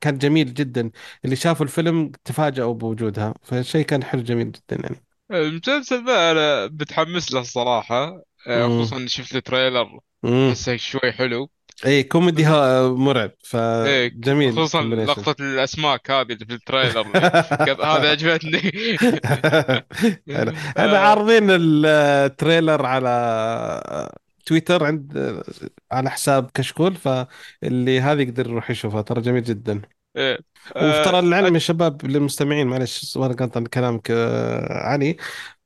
[0.00, 0.90] كان جميل جدا.
[1.24, 4.96] اللي شافوا الفيلم تفاجأوا بوجودها فشيء كان حلو جميل جدا يعني.
[5.30, 8.66] المسلسل ذا أنا بتحمس له الصراحة آه،.
[8.66, 11.50] خصوصا شفت ال trailer أحسه شوي حلو.
[11.86, 13.30] اي كوميدي ها مرعب
[13.86, 14.82] إيه فجميل خصوصا.
[14.82, 17.06] لقطة الأسماك هذه اللي في ال trailer
[17.84, 18.60] هذا عجبتني
[20.34, 20.50] حلو.
[20.78, 23.10] إحنا عارضين ال trailer على
[24.46, 25.42] تويتر عند
[25.92, 29.82] على حساب كشكول فاللي هذا يقدر يروح يشوفها ترى جميل جدا.
[30.76, 35.16] وترى آه، العلم يا شباب للمستمعين معلش وأنا قاطع كلامك آه، علي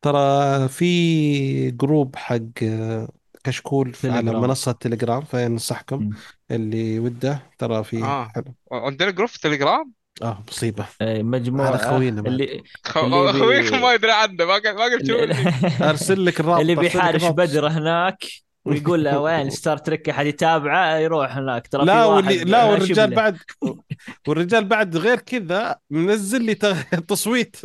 [0.02, 3.08] ترى في جروب حق آه،
[3.44, 4.42] كشكول على تليجرام.
[4.42, 6.10] منصة تليجرام فننصحكم مم.
[6.50, 8.28] اللي وده ترى في آه.
[8.34, 12.32] حلو عندنا جروب في تليجرام آه مصيبة إيه، مجموعة هذا خوينا بعد.
[12.32, 12.62] اللي
[12.96, 15.34] اللي ما يدري عنه ما قال ما قلت شو اللي,
[15.90, 17.36] أرسل لك الرابط اللي لك بيحارش الرابط.
[17.38, 18.24] بدر هناك
[18.64, 22.64] ويقول له وين ستار تريك أحد يتابعه يروح هناك ترى لا في واللي واحد لا
[22.64, 23.16] والرجال شبله.
[23.16, 23.38] بعد
[24.28, 26.54] والرجال بعد غير كذا منزل لي
[27.08, 27.56] تصويت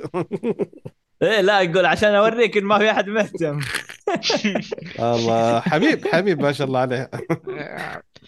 [1.21, 3.59] إيه لا يقول عشان أوريك إن ما في أحد مهتم
[4.99, 5.59] الله.
[5.59, 7.09] حبيب حبيب ما شاء الله عليه.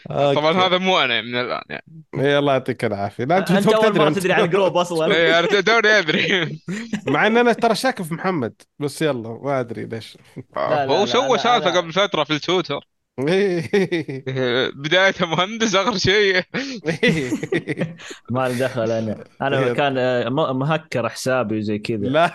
[0.10, 0.68] طبعا أوكي.
[0.68, 1.84] هذا مو أنا من الآن يعني.
[2.16, 3.24] إيه الله يعطيك العافية.
[3.24, 4.10] لا أنت أول مرة.
[4.10, 5.06] تدري عن جروب أصلا.
[5.16, 6.62] إيه، أنا توني أدري.
[7.08, 10.18] مع إن أنا ترى شاك في محمد بس يلا ما أدري ليش.
[10.56, 12.91] لا، هو سوى سالفة قبل فترة في التويتر.
[13.20, 13.64] إيه.
[14.28, 16.36] إيه، بدايته مهندس آخر شيء.
[18.32, 19.24] ما له دخل أنا.
[19.42, 19.74] أنا إيه.
[19.74, 21.98] كان آه، مهكر حسابي وزي كذا.
[21.98, 22.32] لا.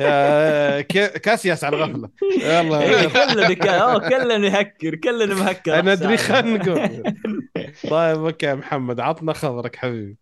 [0.00, 0.80] آه.
[0.96, 2.08] كاسياس على غفله
[2.42, 2.82] يلا.
[2.82, 7.02] إيه، كلنا أوه كلنا يهكر كلنا مهكر أنا أدري نقول.
[7.90, 10.16] طيب أوكي يا محمد عطنا خبرك حبيبي.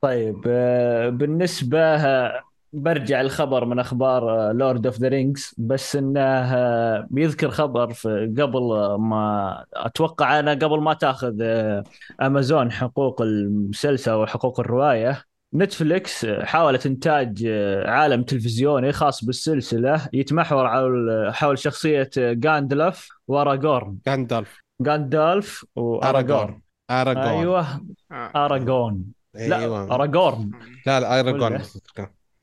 [0.00, 7.06] طيب آه، بالنسبة آه، برجع الخبر من أخبار Lord of the Rings بس إنه آه،
[7.10, 11.82] بيذكر خبر في قبل آه، ما أتوقع أنا قبل ما تأخذ آه،
[12.22, 20.68] امازون حقوق المسلسل وحقوق الرواية نتفليكس آه، حاولت إنتاج آه، عالم تلفزيوني خاص بالسلسلة يتمحور
[21.32, 21.56] حول
[22.18, 27.80] آه، جاندلف وأراغورن غاندالف جاندالف وأراغورن اراغون أيوه
[28.12, 28.30] آه.
[28.36, 29.04] اراغون
[29.34, 29.94] لا أيوه.
[29.94, 30.50] اراغورن
[30.86, 31.58] لا لا اراغون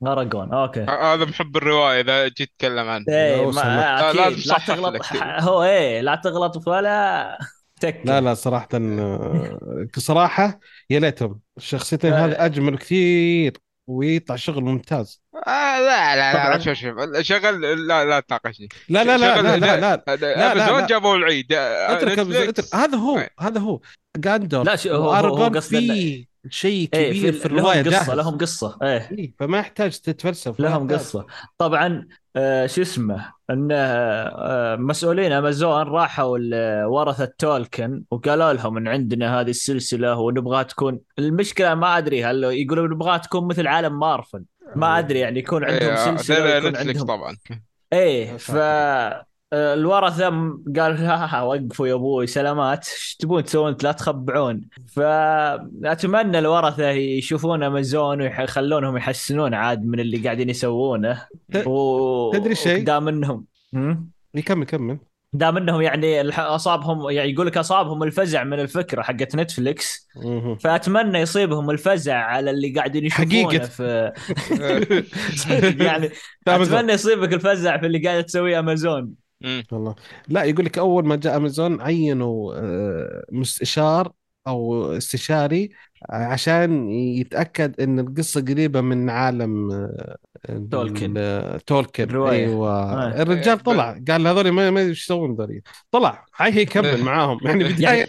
[0.00, 4.10] ولا؟ أراغون أوكي هذا محب الرواية إذا جيت تتكلم عنه إيه ما.
[4.10, 5.02] أكيد لا، لا, تغلط.
[5.22, 7.38] هو إيه لا تغلط ولا
[7.80, 10.60] تك لا لا صراحة آه، صراحة
[10.90, 12.24] يا ليتهم الشخصيتين لا.
[12.26, 13.52] هذه أجمل كثير
[13.86, 16.56] ويطلع شغل ممتاز آه لا لا لا.
[16.56, 20.86] لا شوف شوف شغل لا لا تناقشني لا لا لا لا لا لا لا، لا.
[20.86, 22.18] جابوا العيد آه، اترك
[22.74, 23.26] هذا هو.
[23.40, 23.80] هذا هو
[24.16, 28.18] جاندور لا هو- هو- قصده في شيء إيه كبير في, في الرواية لهم قصة جاهز.
[28.18, 29.08] لهم قصة إيه.
[29.18, 30.92] إيه، فما يحتاج تتفلسف لهم.
[30.92, 31.26] قصة.
[31.58, 39.40] طبعا آه شو اسمه انه آه مسؤولين أمازون راحوا لورثه تولكن وقالوا لهم إن عندنا
[39.40, 44.44] هذه السلسلة ونبغاها تكون المشكلة ما أدري هل يقولوا نبغاها تكون مثل عالم مارفل.
[44.76, 47.36] ما أدري يعني يكون عندهم إيه، سلسلة هذول ويكون نتفليكس عندهم طبعا.
[47.92, 48.50] إيه ف.
[48.54, 56.38] آه، الورثة م- قال ها وقفوا يا أبوي سلامات إيش تبون تسوون لا تخبعون فاتمنى
[56.38, 61.26] الورثة يشوفون أمازون ويخلونهم يحسنون عاد من اللي قاعدين يسوونه
[61.66, 62.32] و...
[62.32, 64.98] تدري شيء؟ دام إنهم هم؟ يكمل كمل
[65.32, 70.56] دام إنهم يعني أصابهم يعني يقول لك أصابهم الفزع من الفكرة حقت نتفليكس مهم.
[70.56, 73.64] فأتمنى يصيبهم الفزع على اللي قاعدين يشوفونه حقيقة.
[73.66, 74.12] في
[75.84, 76.10] يعني.
[76.48, 79.62] أتمنى يصيبك الفزع في اللي قاعد تسويه أمازون مم.
[79.72, 79.94] والله
[80.28, 84.12] لا يقول لك أول ما جاء امازون عينوا آه، مستشار
[84.46, 85.70] أو استشاري
[86.10, 90.16] عشان يتأكد إن القصة قريبة من عالم آه،
[90.70, 91.14] تولكن.
[91.66, 92.16] تولكن.
[92.16, 92.70] أيوه.
[92.70, 93.22] آه.
[93.22, 94.00] الرجال ب- طلع.
[94.08, 95.62] قال هذول ما ما إيش يسوون ذولي.
[95.90, 96.24] طلع.
[96.36, 97.38] هاي يكمل معاهم.
[97.46, 98.08] يعني بداية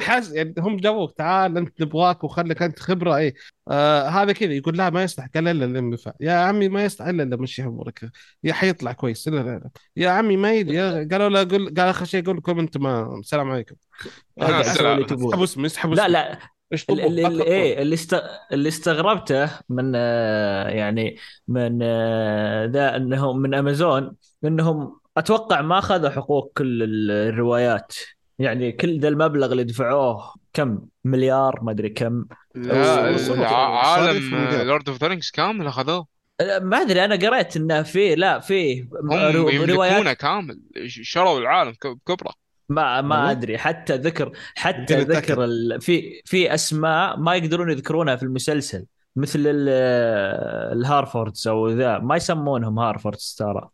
[0.00, 3.16] حاس يعني هم جابوك تعال أنت نبغاك وخليك أنت خبرة.
[3.16, 3.34] إيه.
[3.70, 4.52] آه هذا كذا.
[4.52, 5.26] يقول لا ما يصلح.
[5.34, 7.06] قال الا الانبفاع يا عمي ما يصلح.
[7.06, 8.10] الا الا مشي امورك
[8.44, 9.28] يا حيطلع كويس.
[9.28, 12.58] لا لا لا يا عمي ما يدري قالوا له قول قال آخر شيء قول لكم
[12.58, 13.76] أنتم ما السلام عليكم.
[14.40, 16.55] اسحبوا اسمي اسحبوا لا لا.
[16.72, 18.22] إيش ال- طبوا ال- ال- إيه اللي است...
[18.52, 21.16] اللي استغربته من آه، يعني
[21.48, 27.94] من آه، ذا انهم من امازون إنهم أتوقع ما أخذوا حقوق كل ال- الروايات.
[28.38, 32.24] يعني كل ذا المبلغ اللي دفعوه كم؟ مليار ما أدري كم.
[32.54, 34.34] لا عالم.
[34.62, 36.06] Lord of the كامل أخذوه.
[36.40, 41.38] آه، ما أدري أنا قريت إنه في لا في هم رو- يملكونه كامل ش- شروا
[41.40, 42.30] العالم ك- بكبره
[42.68, 45.00] ما ما والله؟ أدري حتى ذكر حتى.
[45.00, 45.80] ذكر ال...
[45.80, 49.68] في في أسماء ما يقدرون يذكرونها في المسلسل مثل ال...
[50.78, 53.68] ال Harfoots أو ذا ما يسمونهم Harfoots ترى.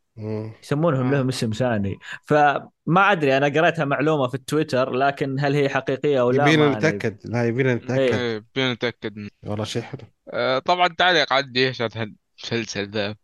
[0.63, 1.11] يسمونهم آه.
[1.11, 6.31] لهم اسم ثاني فما أدري أنا قريتها معلومة في التويتر لكن هل هي حقيقية أو
[6.31, 9.29] لا يبينا نتأكد لا يبينا نتأكد إيه، بينا نتأكد.
[9.43, 10.01] والله شيء حلو
[10.33, 12.07] آه، طبعا تعليق عندي إيش هذا
[12.43, 13.15] المسلسل ذا.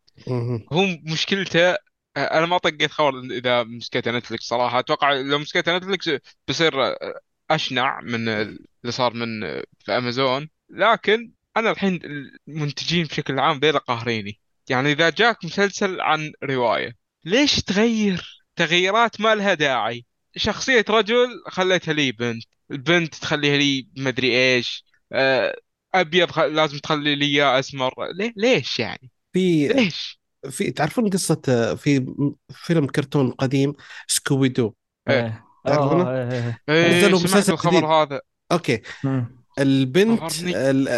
[0.72, 1.78] هو مشكلته آه،
[2.18, 4.78] أنا ما طقيت خبر إذا مسكتها نتفلكس صراحة.
[4.78, 6.10] أتوقع لو مسكتها نتفلكس
[6.48, 10.48] بيصير آه، أشنع من اللي صار من آه، في أمازون.
[10.70, 12.00] لكن أنا الحين
[12.48, 14.40] المنتجين بشكل عام ذيلا قاهريني.
[14.70, 20.06] يعني إذا جاك مسلسل عن رواية ليش تغير؟ تغييرات ما لها داعي.
[20.36, 25.56] شخصية رجل خليتها لي بنت البنت تخليها لي مدري إيش آه،
[25.94, 26.38] أبيض.
[26.38, 27.94] لازم تخلي لي إياه أسمر.
[28.14, 30.18] ليه ليش يعني؟ في ليش؟
[30.50, 32.14] في تعرفون قصة آه، في
[32.50, 33.74] فيلم كرتون قديم
[34.06, 34.74] سكوبي دو
[35.08, 35.44] إيه.
[35.66, 36.58] تعرفونه؟ أوه، إيه، إيه.
[36.68, 37.84] إيه نزلوا مسلسل الخبر جديد.
[37.84, 38.20] هذا.
[38.52, 38.82] أوكي.
[39.04, 39.38] مم.
[39.58, 40.32] البنت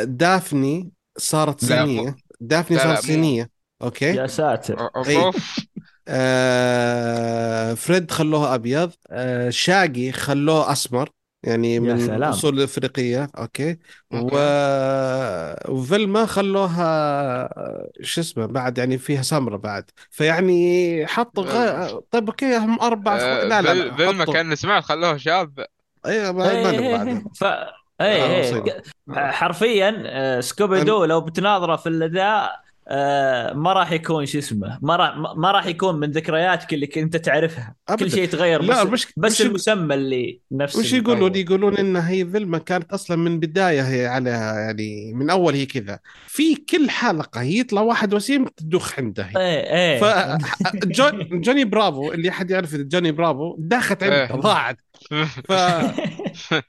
[0.04, 2.16] دافني صارت لا، صينية.
[2.40, 3.50] دافني صارت صينية.
[3.82, 4.14] أوكي.
[4.14, 4.90] يا ساتر.
[5.06, 5.24] إيه.
[5.24, 5.60] أوف.
[6.08, 8.92] آه فريد خلوه أبيض.
[9.10, 11.10] آه شاقي خلوه أسمر.
[11.42, 12.22] يعني يا من سلام.
[12.22, 13.78] أصول إفريقية أوكي.
[14.10, 14.16] و...
[14.16, 15.72] أوكي.
[15.72, 17.48] وفيلما خلوها
[18.02, 19.90] شو اسمه بعد يعني فيها سمره بعد.
[20.10, 21.98] فيعني حطوا غ...
[22.10, 23.24] طيب أوكي هم أربع أخو...
[23.24, 25.66] آه، لا لا لا فيلم حطوا كان سمعت خلوه شاب.
[26.06, 27.22] اي ما, ما نبغى بعد.
[27.34, 27.44] ف
[28.00, 29.30] إيه آه، إيه.
[29.30, 34.96] حرفيا آه، سكوبي دو لو بتناظره في الاداء آه، ما راح يكون شو اسمه ما
[34.96, 38.04] راح ما راح يكون من ذكرياتك اللي كنت تعرفها أبداً.
[38.04, 41.36] كل شيء يتغير لا، بس مش- بس مش- المسمى اللي نفس وش يقولون.
[41.36, 45.98] يقولون إن هي فيلما كانت أصلا من بداية هي عليها يعني من أول هي كذا
[46.26, 49.36] في كل حلقة يطلع واحد وسيم تدخ عنده هي.
[49.36, 54.40] إيه إيه فجون جوني برافو اللي أحد يعرف جوني برافو داخت عنده إيه.
[54.40, 54.78] ضاعت
[55.48, 55.52] ف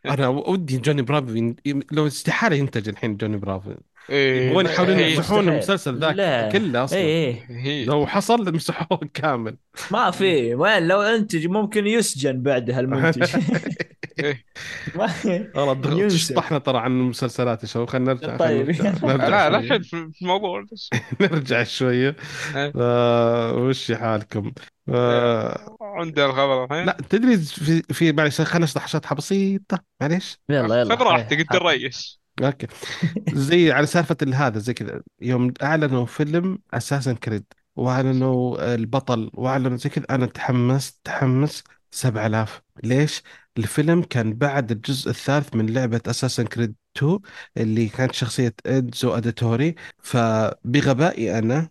[0.06, 1.54] أنا ودي جوني برافو
[1.92, 3.74] لو استحالة ينتج الحين جوني برافو
[4.10, 5.50] يبغون يحاولون هي- يمسحون.
[5.50, 6.52] المسلسل ذاك.
[6.52, 7.00] كله أصلا.
[7.00, 7.86] اي هي.
[7.86, 9.58] لو حصل مسحوه كامل.
[9.92, 10.56] ما في.
[10.56, 13.36] وين؟ لو أنتج ممكن يسجن بعدها المنتج
[14.20, 14.44] إيه.
[14.96, 15.12] ما-
[15.56, 16.10] والله.
[16.10, 17.90] شطحنا ترى عن المسلسلات يا شباب.
[17.90, 18.70] خلينا نرجع طيب.
[19.06, 20.90] لا لا في الموضوع بس.
[21.22, 22.16] نرجع شوية.
[22.56, 22.74] إيه.
[22.76, 24.52] آه وش حالكم؟
[24.90, 26.86] آه عندنا الخبر الحين.
[26.86, 29.80] لا تدري في في معلش خلينا نشرح شطحة بسيطة.
[30.02, 30.38] معليش.
[30.50, 32.21] يلا يلا خذ راحتك أنت إيه.
[32.42, 32.68] أوكي.
[33.34, 35.02] زي على سالفة هذا زي كذا.
[35.22, 40.06] يوم أعلنوا فيلم Assassin's Creed وأعلنوا البطل وأعلنوا زي كذا.
[40.10, 43.22] أنا تحمست تحمس 7000 ليش؟
[43.58, 47.20] الفيلم كان بعد الجزء الثالث من لعبة Assassin's Creed 2
[47.58, 51.70] اللي كانت شخصية إتزيو اوديتوري فبغبائي أنا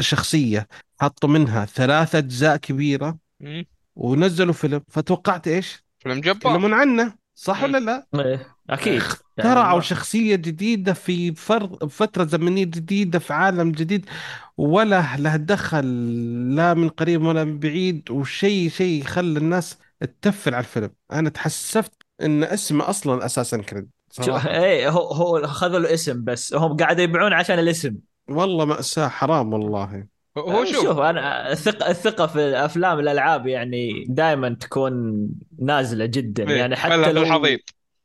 [0.00, 0.68] شخصية
[1.00, 3.66] حطوا منها ثلاث أجزاء كبيرة مم.
[3.96, 4.82] ونزلوا فيلم.
[4.88, 6.36] فتوقعت إيش؟ فيلم جبار.
[6.36, 9.02] يتكلمون عنه صح ولا لا؟ إيه، أكيد.
[9.38, 11.88] اخترعوا يعني شخصية جديدة في فر...
[11.88, 14.06] فترة زمنية جديدة في عالم جديد
[14.56, 15.84] ولا له دخل
[16.54, 20.90] لا من قريب ولا من بعيد وشيء شيء خلى الناس تتفل على الفيلم.
[21.12, 21.92] أنا تحسفت
[22.22, 23.90] إن اسمه أصلا أساسا كريد
[24.20, 24.50] شو صراحة.
[24.50, 27.98] إيه هو هو خذوا الاسم بس هم قاعدوا يبيعون عشان الاسم.
[28.28, 30.06] والله مأساة حرام والله.
[30.38, 30.82] هو هو شوف.
[30.82, 35.26] شوف أنا الثقه الثقة في الأفلام الألعاب يعني دائما تكون
[35.58, 36.50] نازلة جدا.
[36.50, 37.58] إيه، يعني حتى في لو الحضيض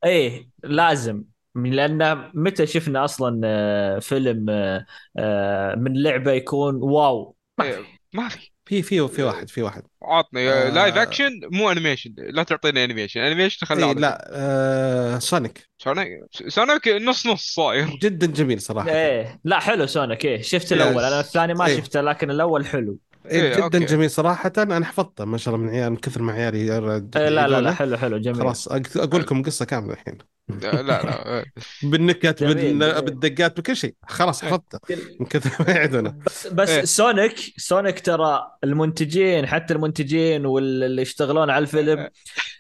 [0.06, 1.24] إيه لازم.
[1.56, 4.86] لأن متى شفنا أصلا آه، فيلم آه،
[5.18, 7.78] آه، من لعبة يكون wow؟ إيه،
[8.14, 8.52] ما في.
[8.68, 9.84] في في في واحد في واحد.
[10.04, 10.70] عطني آه.
[10.70, 16.10] live action مو animation لا تعطيني animation animation خليه إيه لا آه سونيك سونيك
[16.48, 17.90] سونيك نص نص صاير.
[18.02, 18.90] جدا جميل صراحة.
[18.90, 20.74] إيه لا حلو سونيك إيه شفت.
[20.74, 21.04] الأول.
[21.04, 21.78] أنا الثاني ما إيه.
[21.78, 22.98] شفته لكن الأول حلو.
[23.26, 23.80] إيه إيه، جدا أوكي.
[23.86, 24.54] جميل صراحة.
[24.58, 27.74] أنا حفظته ما شاء الله من عيال من كثر ما عيالي إيه لا لا لا.
[27.74, 28.36] حلو حلو جميل.
[28.36, 30.18] خلاص أق- أقول لكم قصة كاملة الحين.
[30.50, 31.46] لا لا
[31.84, 33.02] بالنكت بال...
[33.02, 33.96] بالدقات بكل شيء.
[34.08, 34.80] خلاص حفظته
[35.20, 36.16] من كثر ما يعيدونه.
[36.26, 36.84] بس بس إيه.
[36.84, 42.10] سونيك سونيك ترى المنتجين حتى المنتجين واللي يشتغلون على الفيلم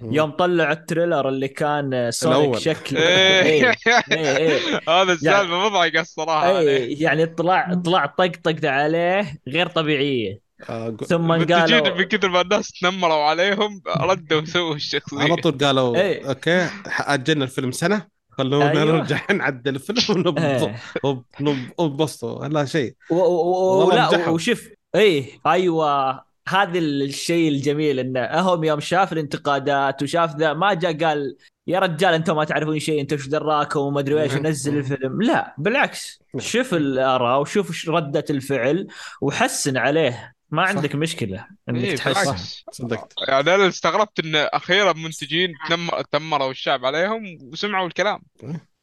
[0.02, 2.62] يوم طلعوا ال trailer اللي كان Sonic الأول.
[2.62, 3.72] شكل إيه.
[3.88, 10.48] إيه إيه هذا السالفة مضحكه الصراحة يعني طلع طلع طقطق عليه غير طبيعية.
[10.70, 15.20] آه، ثم قالوا من كثر ما الناس تنمروا عليهم ردوا وسووا الشخصية.
[15.20, 16.30] على طول قالوا إيه.
[16.30, 18.84] okay أجلنا الفيلم سنة خلونا أيوة.
[18.84, 20.76] نرجع نعدل الفيلم ونبسط إيه.
[21.04, 24.30] وب- نب- ونبسطوا لا شيء ولا.
[24.30, 30.98] وشوف إيه أيوه هذا الشيء الجميل إنه هم يوم شاف الانتقادات وشاف ذا ما جاء
[31.06, 31.36] قال
[31.68, 35.56] يا رجال أنتم ما تعرفون شيء أنتم إيش دراكم وما أدري إيش ونزل الفيلم لا
[35.58, 36.44] بالعكس نعم.
[36.44, 38.88] شوف الآراء وشوف ردة الفعل
[39.22, 40.76] وحسن عليه ما صح.
[40.76, 42.66] عندك مشكلة إنك إيه، بالعكس.
[42.72, 48.22] صدقت يعني أنا استغربت إن أخيرا منتجين تنمر تنمروا الشعب عليهم وسمعوا الكلام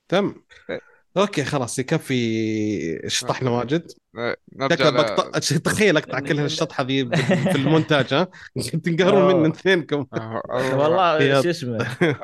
[0.09, 0.35] تم
[0.71, 0.94] إيه.
[1.17, 3.93] okay خلاص يكفي شطحنا واجد.
[4.19, 4.37] إيه،
[4.71, 8.29] شكله بقطع تخيل أقطع كل هالشطحة ذي في المونتاج ها؟
[8.85, 10.07] تنقهرون مني اثنينكم
[10.73, 11.83] والله شو اسمه؟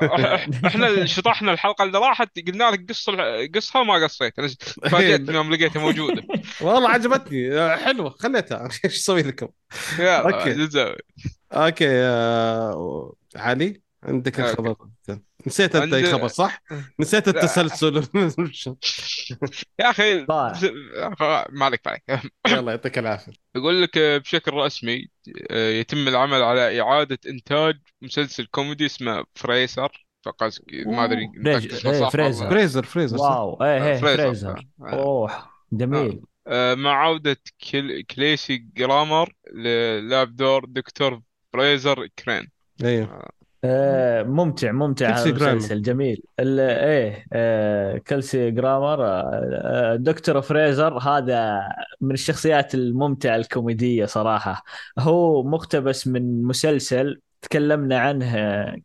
[0.67, 3.09] إحنا اللي شطحنا الحلقة اللي راحت قلنا لك قص
[3.55, 4.39] قصها وما قصيت.
[4.39, 6.23] أنا تفاجئت يوم لقيتها موجودة.
[6.61, 7.77] والله عجبتني.
[7.77, 8.69] حلوة خليتها.
[8.85, 9.47] إيش أسوي لكم.
[10.45, 10.97] جزاوي.
[11.53, 11.87] okay.
[11.89, 14.39] آه، علي عندك.
[14.39, 14.75] الخبر؟
[15.47, 16.61] نسيت أنت عند- اي خبر صح؟
[16.99, 17.27] نسيت.
[17.27, 17.97] التسلسل
[19.79, 20.73] يا أخي طيب.
[21.49, 22.03] ما عليك عليك
[22.47, 25.07] يلا يعطيك العافية يقول لك بشكل رسمي
[25.51, 31.05] آه، يتم العمل على إعادة إنتاج مسلسل كوميدي اسمه Frasier فقط ما
[31.57, 32.49] اسمه إيه، Frasier.
[32.49, 34.65] Frasier Frasier؟ wow إيه إيه Frasier.
[34.81, 34.89] آه.
[34.89, 35.31] أوه
[35.71, 37.37] جميل آه، مع عودة
[37.71, 38.03] كل...
[38.03, 41.21] كيلسي جرامر للعب دور دكتور
[41.53, 42.51] فريزر كرين
[42.83, 43.29] أيوه
[43.63, 45.25] آه ممتع ممتع هذا.
[45.29, 46.23] المسلسل جميل.
[46.39, 51.59] ال- إيه آه كلسي جرامر آه دكتور فريزر هذا
[52.01, 54.63] من الشخصيات الممتعة الكوميدية صراحة.
[54.99, 58.35] هو مقتبس من مسلسل تكلمنا عنه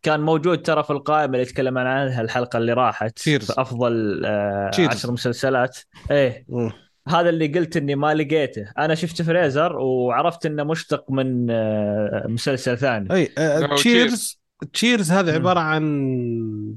[0.03, 3.23] كان موجود ترى في القائمة اللي تكلمنا عنها الحلقة اللي راحت Cheers.
[3.45, 4.81] في أفضل آه Cheers.
[4.91, 5.79] عشر مسلسلات.
[6.11, 6.45] إيه.
[6.49, 6.73] مم.
[7.09, 8.67] هذا اللي قلت إني ما لقيته.
[8.79, 11.47] أنا شفت فريزر وعرفت إنه مشتق من
[12.33, 13.09] مسلسل ثاني.
[13.15, 13.29] أي
[13.77, 14.41] تشيرز
[14.73, 15.35] تشيرز هذا.
[15.35, 15.83] عبارة عن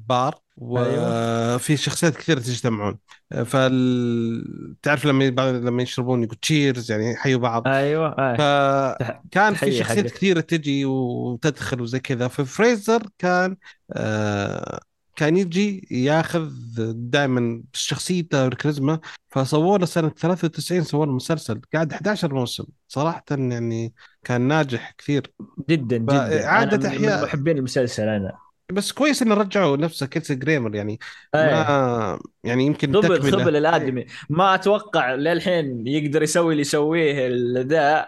[0.07, 2.97] بار وفي شخصيات كثيرة تجتمعون
[3.45, 8.35] فال تعرف لما لما يشربون يقول cheers يعني يحيوا بعض أيوه آه.
[8.35, 10.15] فكان في شخصيات حقت.
[10.17, 13.57] كثيرة تجي وتدخل وزي كذا ففريزر كان
[13.93, 14.79] آه
[15.19, 16.49] كان يجي ياخذ
[16.93, 18.99] دائما شخصيته والكاريزما
[19.29, 21.61] فسووا له سنة 93 سووا له مسلسل.
[21.73, 22.63] قاعد 11 موسم.
[22.87, 23.93] صراحة يعني
[24.23, 25.33] كان ناجح كثير.
[25.69, 26.89] جدا جدا.
[26.89, 28.37] إحياء- من محبين المسلسل أنا.
[28.71, 30.99] بس كويس إنه رجعوا نفسه كيلسي جريمر يعني
[31.35, 31.41] إيه.
[31.41, 33.59] ما يعني يمكن خبل خبل إيه.
[33.59, 34.05] الآدمي.
[34.29, 38.07] ما أتوقع للحين يقدر يسوي اللي يسويه ذا.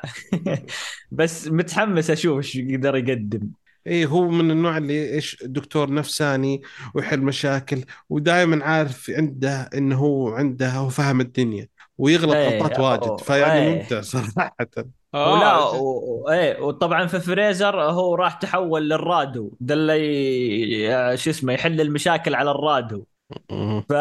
[1.12, 3.50] بس متحمس أشوف إيش يقدر يقدم.
[3.88, 6.62] إيه هو من النوع اللي إيش دكتور نفساني
[6.96, 11.68] ويحل مشاكل ودائما عارف عنده إنه هو عنده هو فهم الدنيا
[11.98, 14.56] ويغلط غلطات إيه واجد أو- فيعني إيه ممتع صراحة
[15.26, 16.30] ولا آه و...
[16.30, 19.94] إيه وطبعا في فريزر هو راح تحول للرادو ده اللي
[21.14, 23.06] ي- شو اسمه يحل المشاكل على الرادو.
[23.90, 23.94] ف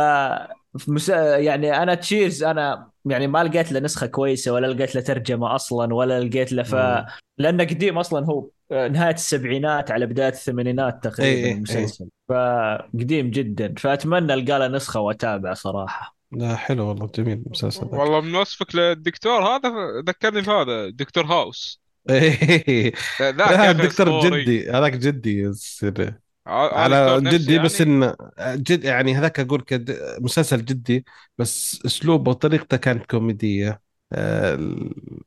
[0.89, 1.09] مس...
[1.09, 5.95] يعني أنا تشيرز أنا يعني ما لقيت له نسخة كويسة ولا لقيت له ترجمة أصلا
[5.95, 6.74] ولا لقيت له ف.
[7.39, 12.09] لأنه قديم أصلا هو نهاية السبعينات على بداية الثمانينات إيه تقريبا إيه إيه المسلسل.
[12.29, 13.75] فقديم جدا.
[13.79, 16.16] فأتمنى ألقى له نسخة وأتابع صراحة.
[16.33, 19.73] لا حلو والله جميل المسلسل والله من وصفك للدكتور هذا
[20.07, 21.81] ذكرني في هذا دكتور هاوس.
[22.11, 22.93] إيه.
[23.21, 26.14] لا الدكتور جدي هذاك جدي يصير
[26.47, 31.05] على جدي بس يعني؟ انه جد يعني هذاك أقول كد مسلسل جدي
[31.39, 33.89] بس أسلوبه وطريقته كانت كوميدية.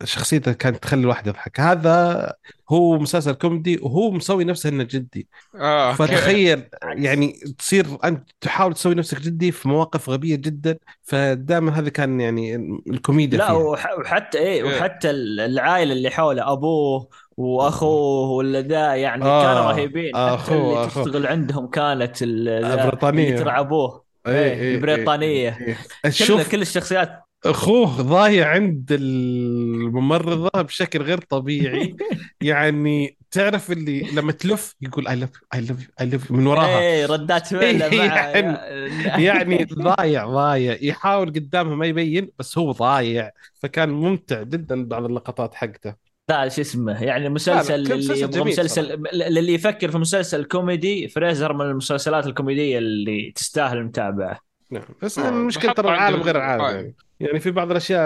[0.04, 1.60] شخصيته كانت تخلي الواحد يضحك.
[1.60, 2.34] هذا
[2.70, 5.28] هو مسلسل كوميدي وهو مسوي نفسه إنه جدي.
[5.56, 5.97] آه okay.
[5.98, 12.22] فتخيل يعني تصير أنت تحاول تسوي نفسك جدي في مواقف غبية جدا فدائما هذا كان
[12.22, 12.56] يعني
[12.88, 13.56] الكوميديا لا فيها.
[13.56, 14.00] وح...
[14.00, 20.12] وحتى إيه okay وحتى العائلة اللي حوله أبوه وأخوه ولا ذا يعني كانوا آه رهيبين.
[20.16, 20.88] حتى اللي أخوه.
[20.88, 25.76] تشتغل عندهم كانت ال- آه، اللي ترعبوه اي إيه اي اي البريطانيه اي
[26.06, 31.96] اي كل شوف كل الشخصيات أخوه ضايع عند الممرضة بشكل غير طبيعي.
[32.41, 36.80] يعني تعرف اللي لما تلف يقول I love I love I love من وراها.
[36.80, 38.58] إيه ردات فعله مع يعني
[39.26, 40.78] يعني ضايع ضايع.
[40.82, 43.32] يحاول قدامها ما يبين بس هو ضايع.
[43.54, 45.96] فكان ممتع جدا بعض اللقطات حقته.
[46.30, 49.12] لا شو اسمه يعني لا لا مسلسل اللي مسلسل يبغى مسلسل صراحة.
[49.14, 54.39] اللي يفكر في مسلسل كوميدي فريزر من المسلسلات الكوميدية اللي تستاهل المتابعة
[54.72, 56.96] نعم بس آه، المشكلة بحطه ترى العالم غير العالم القائمة يعني.
[57.24, 58.01] يعني في بعض الأشياء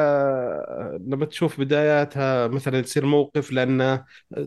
[1.08, 4.06] لما تشوف بداياتها مثلا تصير موقف لأنه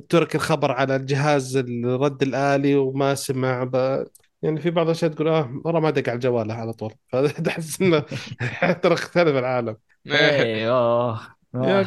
[0.08, 4.04] ترك الخبر على الجهاز الرد الآلي وما سمع ب...
[4.42, 6.94] يعني في بعض الأشياء تقول آه والله ما دق على جواله على طول.
[7.12, 8.00] فتحس إنه
[8.82, 9.76] ترى اختلف العالم.
[10.06, 11.20] إيه اوه
[11.54, 11.86] يا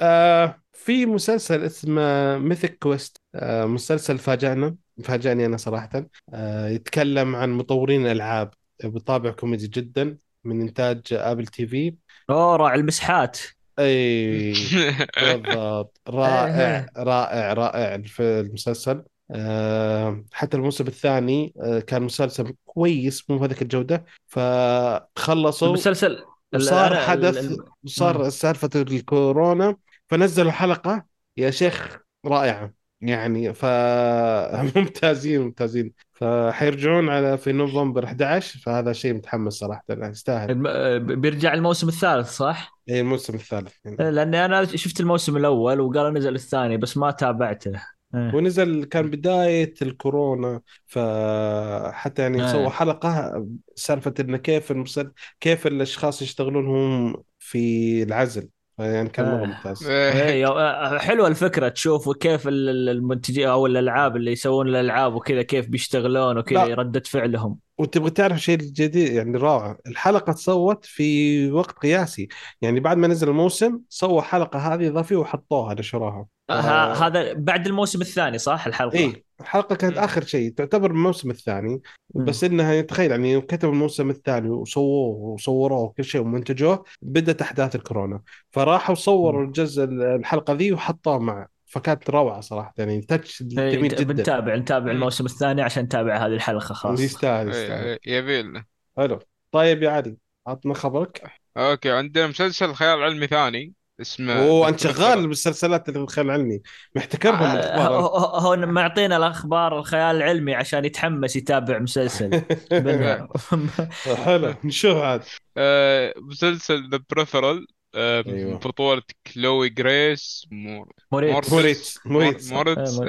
[0.00, 0.60] آه.
[0.72, 6.06] في مسلسل اسمه Mythic Quest آه مسلسل فاجأنا فاجأني أنا صراحة.
[6.34, 8.50] آه يتكلم عن مطورين الألعاب
[8.84, 10.16] بطابع كوميدي جدا.
[10.44, 11.94] من إنتاج Apple TV.
[12.30, 13.38] أوه راعي المسحات.
[13.78, 14.52] أي
[15.20, 16.00] بالضبط.
[16.08, 19.04] رائع رائع رائع الف- المسلسل.
[19.30, 24.04] آه حتى الموسم الثاني آه كان مسلسل كويس مو بهذيك الجودة.
[24.26, 25.68] فخلصوا.
[25.68, 26.24] المسلسل
[26.54, 27.56] ال- حدث.
[27.86, 29.76] صار سالفة الكورونا.
[30.08, 31.06] فنزلوا حلقة.
[31.36, 32.74] يا شيخ رائعة.
[33.00, 35.92] يعني فممتازين ممتازين.
[36.14, 40.50] فحيرجعون على في نوفمبر 11 فهذا شيء متحمس صراحة يعني يستاهل.
[40.50, 43.72] الم- بيرجع الموسم الثالث صح؟ اي الموسم الثالث.
[43.84, 44.10] يعني.
[44.10, 47.72] لأني أنا شفت الموسم الأول وقالوا نزل الثاني بس ما تابعته.
[48.14, 48.34] إيه.
[48.34, 55.12] ونزل كان بداية الكورونا فحتى يعني سووا إيه حلقة سالفة إنه كيف المسل...
[55.40, 58.48] كيف الأشخاص يشتغلون هم في العزل.
[58.78, 59.86] يعني كان مرة إيه ممتاز.
[59.88, 60.40] إيه.
[60.42, 65.68] يا- حلوة الفكرة تشوف كيف ال- ال- المنتجين أو الألعاب اللي يسوون الألعاب وكذا كيف
[65.68, 67.58] بيشتغلون وكذا ردة فعلهم.
[67.78, 69.76] وتبغى تعرف شيء جديد يعني رائع.
[69.86, 72.28] الحلقة تصوت في وقت قياسي.
[72.62, 76.26] يعني بعد ما نزل الموسم سووا حلقة هذه إضافية وحطوها نشروها.
[76.48, 76.52] ف...
[76.52, 79.23] ه- هذا بعد الموسم الثاني صح الحلقة؟ إيه.
[79.40, 81.80] الحلقة كانت آخر شيء تعتبر الموسم الثاني
[82.14, 82.24] مم.
[82.24, 88.20] بس إنها تخيل يعني كتبوا الموسم الثاني وسووه وصوروه وكل شيء ومنتجوه بدأت أحداث الكورونا.
[88.50, 89.44] فراحوا صوروا.
[89.44, 94.04] الجزء الحلقة ذي وحطوها معه فكانت روعة صراحة يعني تاتش إيه، جميل جدا.
[94.04, 97.98] بنتابع نتابع الموسم الثاني عشان نتابع هذه الحلقة خاصه يستاهل يستاهل.
[98.06, 98.64] يبي لنا
[98.96, 99.18] حلو.
[99.52, 100.16] طيب يا علي
[100.46, 101.22] عطنا خبرك.
[101.56, 103.72] أوكي عندنا مسلسل خيال علمي ثاني.
[104.00, 105.28] اسمه أوه The أنت شغال.
[105.28, 106.60] بالسلسلات الخيال العلمي
[106.96, 112.30] محتكرهم آه، الاخبار هو هو معطينا الأخبار الخيال العلمي عشان يتحمس يتابع مسلسل.
[114.24, 114.54] حلو.
[114.64, 115.22] نشوف عاد.
[115.56, 117.66] آه، مسلسل The Peripheral
[117.96, 118.58] أيوه.
[118.58, 119.02] بطولة
[119.34, 120.92] كلوي جريس مور...
[121.12, 122.00] موريتس.
[122.06, 122.52] موريتس.
[122.52, 123.00] موريتس.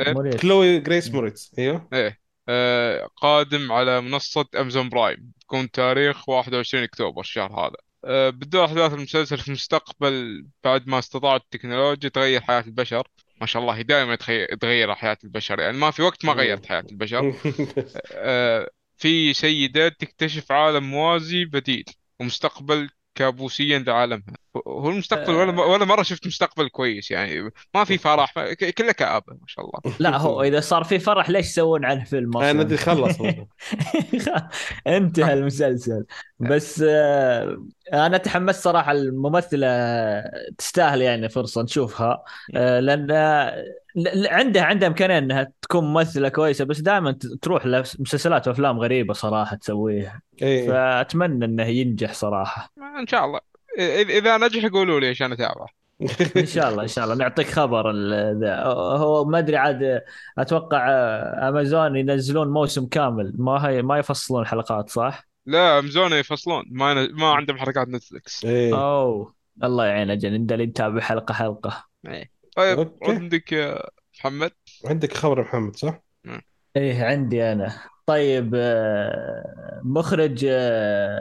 [0.42, 1.52] كلوي جريس موريتس.
[1.60, 1.88] أيوه.
[1.94, 2.20] إيه.
[2.50, 7.76] آه، قادم على منصة Amazon Prime تكون تاريخ 21 أكتوبر الشهر هذا.
[8.06, 13.08] آه، بتدور أحداث المسلسل في المستقبل بعد ما استطاعت التكنولوجيا تغير حياة البشر.
[13.42, 14.16] ما شاء الله دائما
[14.62, 15.60] تغير حياة البشر.
[15.60, 17.36] يعني ما في وقت ما غيرت حياة البشر.
[18.12, 21.86] آه، في سيدات تكتشف عالم موازي بديل
[22.20, 24.34] ومستقبل كابوسيا لعالمها
[24.68, 25.38] هو المستقبل آه.
[25.38, 27.50] ولا ولا مرة شفت مستقبل كويس يعني.
[27.76, 28.34] ما في فرح
[28.78, 29.96] كله كآبة ما شاء الله.
[30.00, 33.18] لا هو إذا صار في فرح ليش يسوون عنه فيلم أنا؟ أدري خلص.
[34.88, 36.06] انتهى المسلسل.
[36.40, 39.68] بس آه، أنا تحمست صراحة الممثلة
[40.58, 42.24] تستاهل يعني فرصة نشوفها.
[42.56, 43.64] آه، لأن آه،
[44.30, 50.22] عندها عندها إمكانية إنها تكون ممثلة كويسة بس دائما تروح لمسلسلات وأفلام غريبة صراحة تسويها.
[50.42, 50.68] إيه.
[50.68, 52.72] فأتمنى إنه ينجح صراحة.
[53.00, 53.40] إن شاء الله.
[53.80, 55.68] إذا إذا نجح قولوا لي عشان أتابعه.
[56.38, 57.16] إن شاء الله إن شاء الله.
[57.16, 58.64] نعطيك خبر ال- ذا.
[58.98, 60.02] هو ما أدري عاد
[60.38, 63.34] أتوقع آه، امازون ينزلون موسم كامل.
[63.38, 66.64] ما هي ما يفصلون حلقات صح؟ لا امزون يفصلون.
[66.72, 68.76] ما ما عندهم حركات Netflix إيه.
[68.76, 69.34] أوه.
[69.64, 70.46] الله يعين أجل.
[70.46, 71.86] نتابع حلقة حلقة.
[72.08, 72.35] إيه.
[72.56, 73.12] طيب okay.
[73.12, 73.90] عندك يا
[74.20, 74.52] محمد
[74.86, 76.02] عندك خبر يا محمد صح؟
[76.76, 77.74] إيه عندي أنا
[78.06, 80.48] طيب آه، مخرج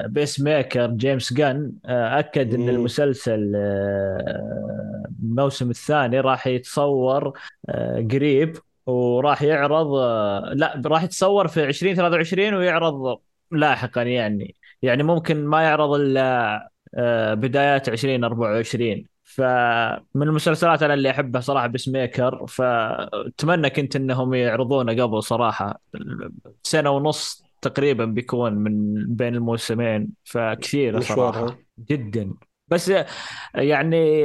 [0.06, 2.68] Peacemaker جيمس جن أكد إن.
[2.68, 7.32] المسلسل آه، الموسم الثاني راح يتصور
[7.68, 8.56] آه، قريب
[8.86, 9.94] وراح يعرض
[10.52, 13.20] لا راح يتصور في 2023 ويعرض
[13.50, 16.68] لاحقا يعني يعني ممكن ما يعرض إلا
[17.34, 25.80] بدايات 2024 فمن المسلسلات أنا اللي أحبها صراحة Peacemaker فأتمنى كنت إنهم يعرضونه قبل صراحة.
[26.62, 31.58] سنة ونص تقريبا بيكون من بين الموسمين مشوار صراحة؟
[31.90, 32.34] جدا.
[32.68, 32.92] بس
[33.54, 34.24] يعني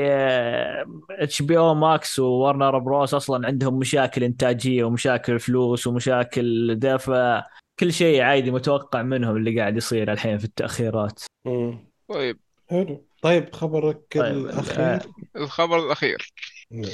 [1.12, 8.22] HBO Max و Warner Bros أصلا عندهم مشاكل إنتاجية ومشاكل فلوس ومشاكل ذا فكل شيء
[8.22, 11.24] عادي متوقع منهم اللي قاعد يصير الحين في التأخيرات.
[11.46, 11.80] مم.
[12.08, 12.40] طيب.
[12.70, 13.09] حلو.
[13.22, 15.00] طيب خبرك طيب، الأخير.
[15.36, 16.34] الخبر الأخير.
[16.72, 16.92] نعم.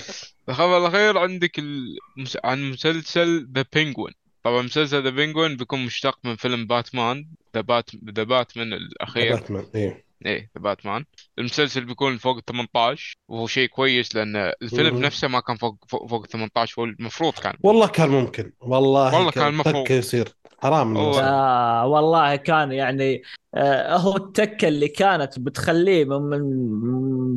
[0.49, 2.37] الخبر الأخير عندك المس...
[2.43, 4.13] عن مسلسل The Penguin
[4.43, 9.35] طبعا مسلسل The Penguin بيكون مشتق من فيلم Batman The Bat The Batman الأخير.
[9.35, 10.05] باتمان إيه.
[10.25, 11.05] إيه The Batman
[11.39, 14.99] المسلسل بيكون فوق 18 وهو شيء كويس لأن الفيلم.
[14.99, 17.53] نفسه ما كان فوق فوق, فوق 18 هو المفروض كان.
[17.63, 18.51] والله كان ممكن.
[18.59, 19.91] والله والله كان المفروض.
[19.91, 20.29] يصير.
[20.65, 21.23] حرام.
[21.23, 23.21] آه والله كان يعني
[23.55, 26.41] آه هو التكه اللي كانت بتخليه من,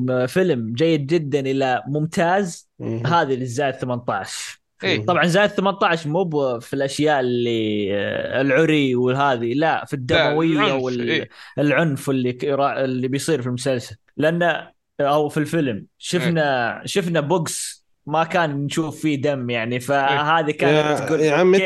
[0.06, 3.06] من فيلم جيد جدا إلى ممتاز مم.
[3.06, 9.54] هذه اللي زائد 18 إيه طبعا زائد 18 مو في الأشياء اللي آه، العري وهذه
[9.54, 11.28] لا في الدموية العنف، إيه.
[11.56, 12.38] والعنف اللي
[12.84, 14.68] اللي بيصير في المسلسل لأن
[15.00, 17.77] أو في الفيلم شفنا شفنا بوكس
[18.09, 21.59] ما كان نشوف فيه دم يعني فهذه كانت يا, تقول يا عمي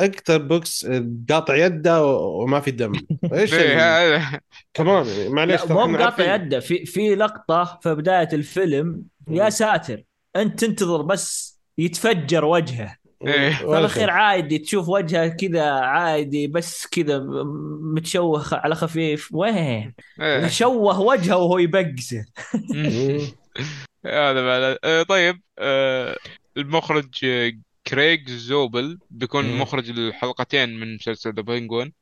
[0.00, 0.86] أكثر بوكس
[1.30, 2.92] قاطع يده وما في دم
[3.32, 4.40] إيش ال- إيه،
[4.74, 6.30] كمان يعني معليش مو عارفين.
[6.30, 9.50] يده في في لقطة في بداية الفيلم يا.
[9.50, 10.02] ساتر
[10.36, 12.96] أنت تنتظر بس يتفجر وجهه
[13.26, 13.64] إيه.
[13.64, 14.10] ولا في الاخير شيء.
[14.10, 17.18] عادي تشوف وجهه كذا عادي بس كذا
[17.94, 19.54] متشوه على خفيف وين
[20.20, 20.46] إيه.
[20.48, 22.24] شوه وجهه وهو يبقسه.
[24.06, 26.16] هذا بعد آه، طيب آه،
[26.56, 27.52] المخرج آه،
[27.86, 29.60] كريغ زوبل بيكون مم.
[29.60, 31.92] مخرج الحلقتين من مسلسل ذا بينجوين.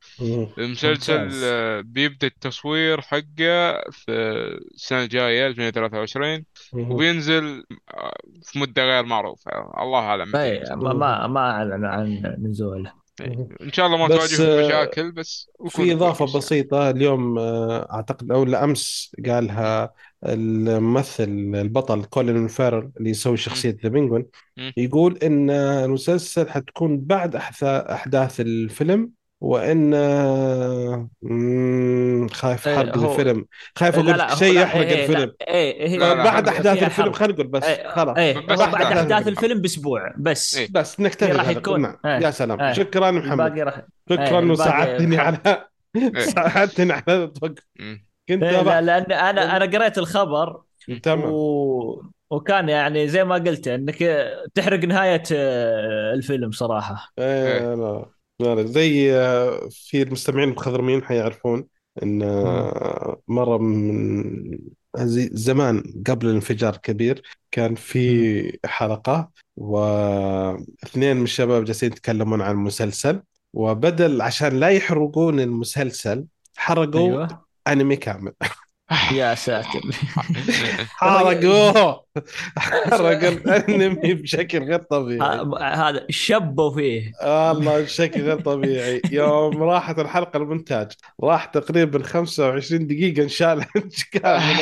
[0.59, 1.43] المسلسل ممتاز.
[1.45, 4.13] آه، بيبدأ التصوير حقه في
[4.75, 6.91] السنة الجاية 2023 مم.
[6.93, 9.51] وبينزل آه، في مدة غير معروفة
[9.83, 10.75] الله أعلم متى ينزل.
[10.75, 12.93] ما ما ما أعلن عن نزوله
[13.63, 16.37] إن شاء الله ما بس، تواجههم آه، مشاكل بس في إضافة كويس.
[16.37, 19.93] بسيطة اليوم آه، أعتقد أو لا أمس قالها
[20.27, 24.27] الممثل البطل كولين فاريل اللي يسوي شخصية The Penguin.
[24.77, 29.11] يقول إن المسلسل حتكون بعد أحداث الفيلم
[31.23, 33.47] مم، خايف إيه، حرق هو- الفيلم
[33.77, 37.12] خايف لا أقول لا شيء يحرق إيه، الفيلم إيه لا، بعد فيها الفيلم.
[37.12, 39.61] خلينا نقول بس إيه، خلاص إيه بعد أحداث الفيلم.
[39.61, 40.68] بأسبوع بس إيه.
[40.70, 41.49] بس نكتفي راح.
[41.49, 42.11] يكون- نعم إيه.
[42.27, 42.73] يا سلام إيه.
[42.73, 45.18] شكرا محمد راح شكرا إيه، وساعدتني.
[45.18, 45.39] على
[46.35, 47.59] ساعدتني على الوقت.
[48.29, 50.62] كنت إيه، أبغى- لا لأن أنا أنا قريت الخبر
[51.03, 51.31] تمام.
[51.33, 52.03] و...
[52.31, 53.97] وكان يعني زي ما قلت إنك
[54.55, 57.12] تحرق نهاية آه، الفيلم صراحة.
[57.18, 58.07] إيه لا
[58.41, 61.66] لا لا زي آه، في المستمعين المخضرمين حيعرفون
[62.03, 64.59] إن آه، مرة من
[65.33, 74.23] زمان قبل الانفجار الكبير كان في حلقة واثنين من الشباب جالسين يتكلمون عن المسلسل وبدل
[74.23, 77.41] عشان لا يحرقون المسلسل حرقوا أيوه.
[77.69, 78.33] أنمي كامل.
[79.13, 79.81] يا ساتر.
[81.01, 82.05] حرقوه
[82.59, 85.41] حرق الانمي بشكل غير طبيعي.
[85.61, 87.13] هذا شبوا فيه.
[87.25, 89.03] والله بشكل غير طبيعي.
[89.13, 90.93] يوم راحت الحلقة المونتاج
[91.25, 93.65] راح تقريبا 25 دقيقة انشال
[94.13, 94.57] كامل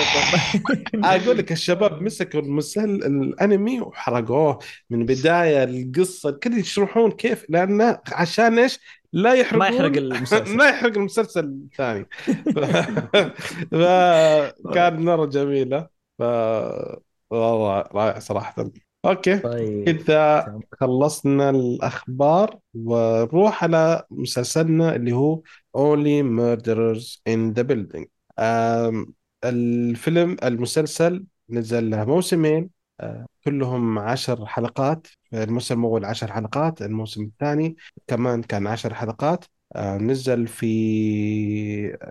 [1.05, 4.59] أقول لك الشباب مسكوا المسل الأنمي وحرقوه.
[4.91, 8.79] من بداية القصة كذا يشرحون كيف لأنه عشان إيش؟
[9.13, 9.59] لا يحرقون.
[9.59, 10.57] ما يحرق المسلسل.
[10.59, 11.45] ما يحرق المسلسل.
[11.45, 12.07] الثاني
[13.73, 15.89] فكان مره جميلة.
[16.19, 16.23] ف
[17.31, 18.71] والله رائع صراحة.
[19.05, 19.39] أوكي.
[19.39, 19.91] طيب.
[19.91, 25.41] كذا خلصنا الأخبار ونروح على مسلسلنا اللي هو
[25.77, 28.05] Only Murderers in the Building.
[28.39, 32.71] آم، الفيلم المسلسل نزل له موسمين.
[33.01, 37.77] آه، كلهم عشر حلقات الموسم الأول عشر حلقات الموسم الثاني
[38.07, 39.45] كمان كان عشر حلقات.
[39.77, 40.67] آه، نزل في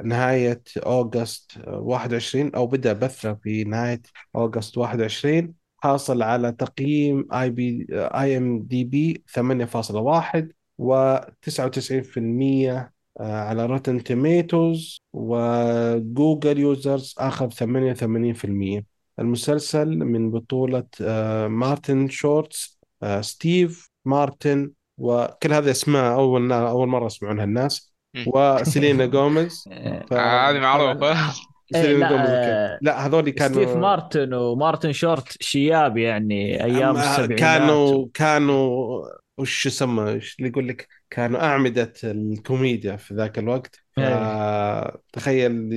[0.03, 4.01] نهاية August آه، 21 أو بدأ بثه في نهاية
[4.35, 13.65] August 21 حاصل على تقييم آي بي آي إم دي بي 8.1 و 99% على
[13.65, 18.85] Rotten Tomatoes و Google users اخذ 88%
[19.19, 27.05] المسلسل من بطولة آه، مارتن شورت آه، ستيف مارتن وكل هذه أسماء أول أول مرة
[27.05, 27.93] يسمعونها الناس.
[28.27, 29.63] وسيلينا جوميز
[30.11, 31.11] آه، هذه معروفة.
[31.75, 37.39] إيه، سيلينا لا، جوميز لا هذول كانوا ستيف مارتن ومارتن شورت شياب يعني أيام السبعينات.
[37.39, 39.05] كانوا كانوا
[39.39, 45.01] وش يسمى اللي يقول لك كانوا أعمدة الكوميديا في ذاك الوقت؟ إيه.
[45.13, 45.69] تخيل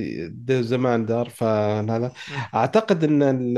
[0.45, 2.13] ده زمان دار فهذا.
[2.55, 3.57] أعتقد إن ال-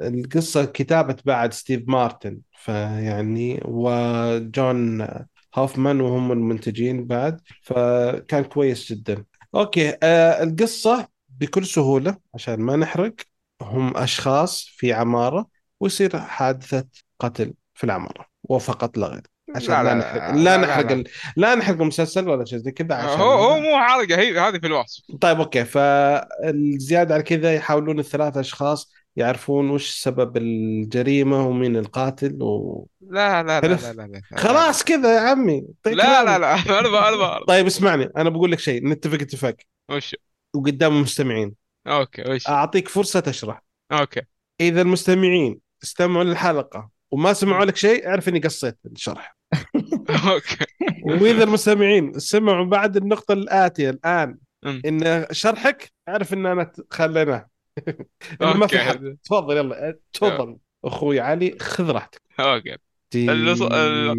[0.00, 5.08] القصة كتابة بعد ستيف مارتن فيعني وجون
[5.54, 9.24] هوفمان وهم المنتجين بعد فكان كويس جدا.
[9.54, 13.14] okay آه القصة بكل سهولة عشان ما نحرق
[13.62, 15.46] هم أشخاص في عمارة
[15.80, 16.84] ويصير حادثة
[17.18, 18.29] قتل في العمارة.
[18.50, 19.22] وفقط لا غير.
[19.56, 23.30] عشان لا, نحرق لا, نحرق ال- لا نحرق المسلسل ولا شيء زي كذا عشان هو
[23.30, 25.02] هو مو حرقة هي هذه في الوصف.
[25.20, 25.64] طيب okay.
[25.64, 32.86] فالزيادة على كذا يحاولون الثلاثة أشخاص يعرفون وش سبب الجريمة ومين القاتل و...
[33.00, 33.66] لا لا لا.
[33.66, 35.66] لا لا لا خلاص كذا يا عمي.
[35.82, 36.24] طيب لا.
[36.24, 36.54] لا لا.
[36.80, 38.10] أنا بعرف طيب اسمعني.
[38.16, 38.88] أنا بقول لك شيء.
[38.88, 39.56] نتفق اتفاق
[39.90, 40.16] وش؟
[40.54, 41.54] وقدام المستمعين.
[41.86, 43.62] okay وش؟ أعطيك فرصة تشرح.
[43.92, 44.20] okay.
[44.60, 49.36] إذا المستمعين استمعوا للحلقة وما سمعوا لك شيء اعرف إني قصيت الشرح.
[50.32, 50.64] okay.
[51.04, 54.38] وإذا المستمعين سمعوا بعد النقطة الآتية الآن.
[54.66, 57.46] إن شرحك اعرف إن أنا خليناه
[58.40, 59.16] ما في حد.
[59.24, 60.56] تفضل يلا تفضل.
[60.84, 62.22] أخوي علي خذ راحتك.
[62.40, 62.76] أوكي.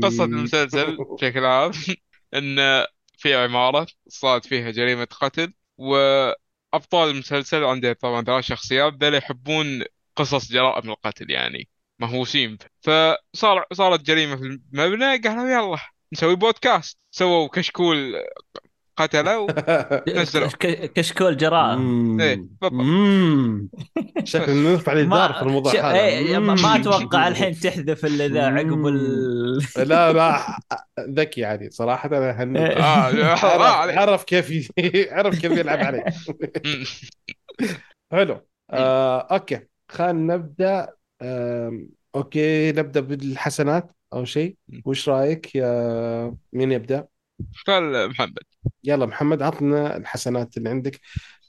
[0.03, 1.71] قصة المسلسل بشكل عام
[2.35, 2.85] إن
[3.17, 9.83] في عمارة صارت فيها جريمة قتل وأبطال المسلسل عنده طبعا ثلاث شخصيات ذول يحبون
[10.15, 11.69] قصص جرائم القتل يعني.
[12.01, 14.41] مهووسين فصار صارت جريمة في
[14.73, 15.77] المبنى قالوا يلا
[16.13, 16.97] نسوي بودكاست.
[17.11, 18.15] سووا كشكول
[18.97, 19.47] قتلة و...
[20.19, 20.47] نزلوا.
[20.47, 22.71] ك- كشكول جرائم إيه، بالضبط.
[22.73, 23.69] امم
[24.23, 26.75] شكلنا نرفع الإنذار في الموضوع هذا إيه، ما.
[26.75, 29.57] أتوقع الحين تحذف إلا ذا عقب ال...
[29.89, 30.59] لا لا
[30.99, 32.77] ذكي يعني صراحة أنا هنيك إيه.
[32.83, 34.71] آه عرف, كيف
[35.11, 36.03] عرف كيف يلعب عليه
[36.65, 36.83] أمم.
[38.11, 38.47] حلو.
[38.71, 39.59] آه، okay.
[39.89, 40.89] خلينا نبدأ
[42.15, 44.57] okay نبدأ بالحسنات أو شيء.
[44.85, 47.07] وش رأيك؟ يا مين يبدأ؟
[47.55, 48.43] خل محمد.
[48.83, 50.99] يلا محمد عطنا الحسنات اللي عندك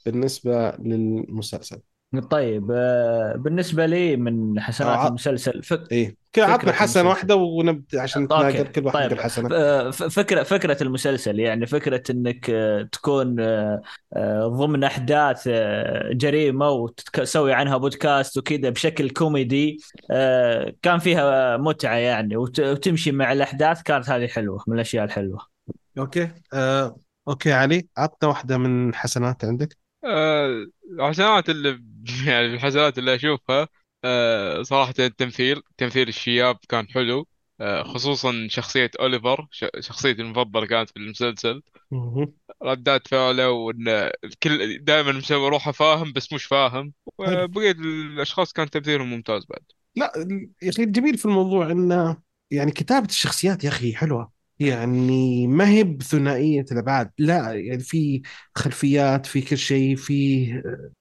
[0.05, 1.81] بالنسبة للمسلسل.
[2.21, 5.07] طيب آه، بالنسبة لي من حسنات آه.
[5.07, 5.91] المسلسل فك...
[5.91, 7.09] إيه كذا عطنا حسنه.
[7.09, 8.35] واحدة ونبدا عشان okay.
[8.47, 9.11] نتناقل كل واحد طيب.
[9.11, 13.81] يقول حسنة آه، ف- فكره فكرة المسلسل يعني فكرة إنك آه، تكون آه،
[14.13, 19.77] آه، ضمن أحداث آه، جريمة وتسوي عنها بودكاست وكذا بشكل كوميدي
[20.11, 25.39] آه، كان فيها متعة يعني وت- وتمشي مع الأحداث كانت هذه حلوة من الأشياء الحلوة
[25.97, 26.95] okay آه،
[27.27, 30.65] okay علي عطنا واحدة من الحسنات عندك آه،
[30.99, 31.79] الحسنات اللي
[32.27, 33.67] يعني الحسنات اللي أشوفها
[34.03, 37.27] آه، صراحة التمثيل تمثيل الشياب كان حلو
[37.61, 42.33] آه، خصوصا شخصية أوليفر ش- شخصيتي المفضلة كانت في المسلسل مهم.
[42.63, 43.87] ردات فعله وإن
[44.23, 46.93] الكل دائما مسوي روحه فاهم بس مش فاهم
[47.25, 47.47] حلو.
[47.47, 49.63] وبقية الأشخاص كان تمثيلهم ممتاز بعد
[49.95, 50.11] لا
[50.61, 52.17] يا أخي الجميل في الموضوع إنه
[52.51, 54.31] يعني كتابة الشخصيات يا أخي حلوة
[54.67, 58.21] يعني ما هي بثنائية الابعاد لا يعني في
[58.55, 60.45] خلفيات في كل شيء في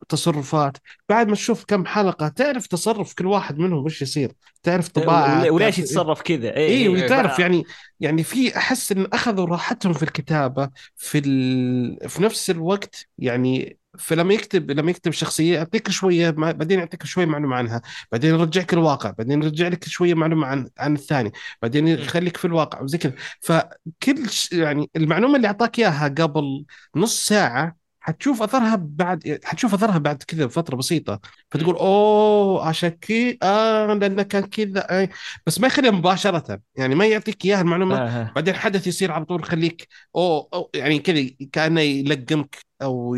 [0.08, 0.76] تصرفات.
[1.08, 4.32] بعد ما تشوف كم حلقة تعرف تصرف كل واحد منهم وش يصير.
[4.62, 7.64] تعرف طباعه ول- وليش يتصرف كذا؟ اي إيه وتعرف بقى- يعني
[8.00, 12.08] يعني في أحس إن أخذوا راحتهم في الكتابة في ال...
[12.08, 16.30] في نفس الوقت يعني فلما يكتب لما يكتب شخصية يعطيك شوية.
[16.30, 17.82] بعدين يعطيك شوية معلومة عنها
[18.12, 21.32] بعدين يرجعك الواقع بعدين يرجع لك شوية معلومة عن عن الثاني
[21.62, 24.24] بعدين يخليك في الواقع وزي كذا فكل.
[24.52, 26.64] يعني المعلومة اللي أعطاك إياها قبل
[26.96, 33.36] نص ساعة حتشوف أثرها بعد حتشوف أثرها بعد كذا فتره بسيطة فتقول أوه عشان كذا
[33.42, 35.08] آه لأنه كان كذا آه.
[35.46, 38.32] بس ما يخليها مباشرة يعني ما يعطيك إياها المعلومة آه.
[38.34, 43.14] بعدين حدث يصير على طول يخليك أوه, أوه يعني كذا كأنه يلقمك أو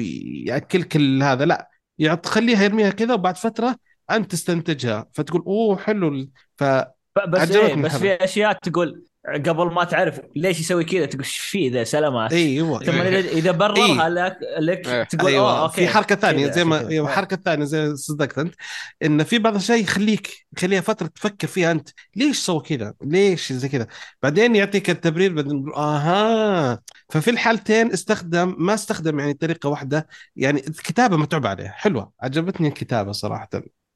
[0.47, 3.77] يأكلك هذا لا يعني تخليها يرميها كذا وبعد فترة
[4.11, 6.65] أنت تستنتجها فتقول أوه حلو ف
[7.29, 7.97] بس إيه بس.
[7.97, 12.85] في أشياء تقول قبل ما تعرف ليش يسوي كذا تقول إيش فيه ذا؟ سلامات أيوه
[12.85, 15.03] ثم اذا إذا بررها لك لك إيه.
[15.03, 15.51] تقول أيوه.
[15.51, 15.75] آه okay.
[15.75, 16.89] في حركة ثانية زي ما.
[16.89, 18.55] أيوه الحركه الثانية زي صدقت أنت
[19.05, 23.69] إن في بعض الاشياء يخليك يخليها فترة تفكر فيها أنت ليش سوى كذا؟ ليش زي
[23.69, 23.87] كذا؟
[24.23, 26.83] بعدين يعطيك التبرير بعدين يقول آها.
[27.09, 33.13] ففي الحالتين استخدم ما استخدم يعني طريقة واحدة يعني الكتابة متعوب عليها حلوة عجبتني الكتابة
[33.13, 33.49] صراحة.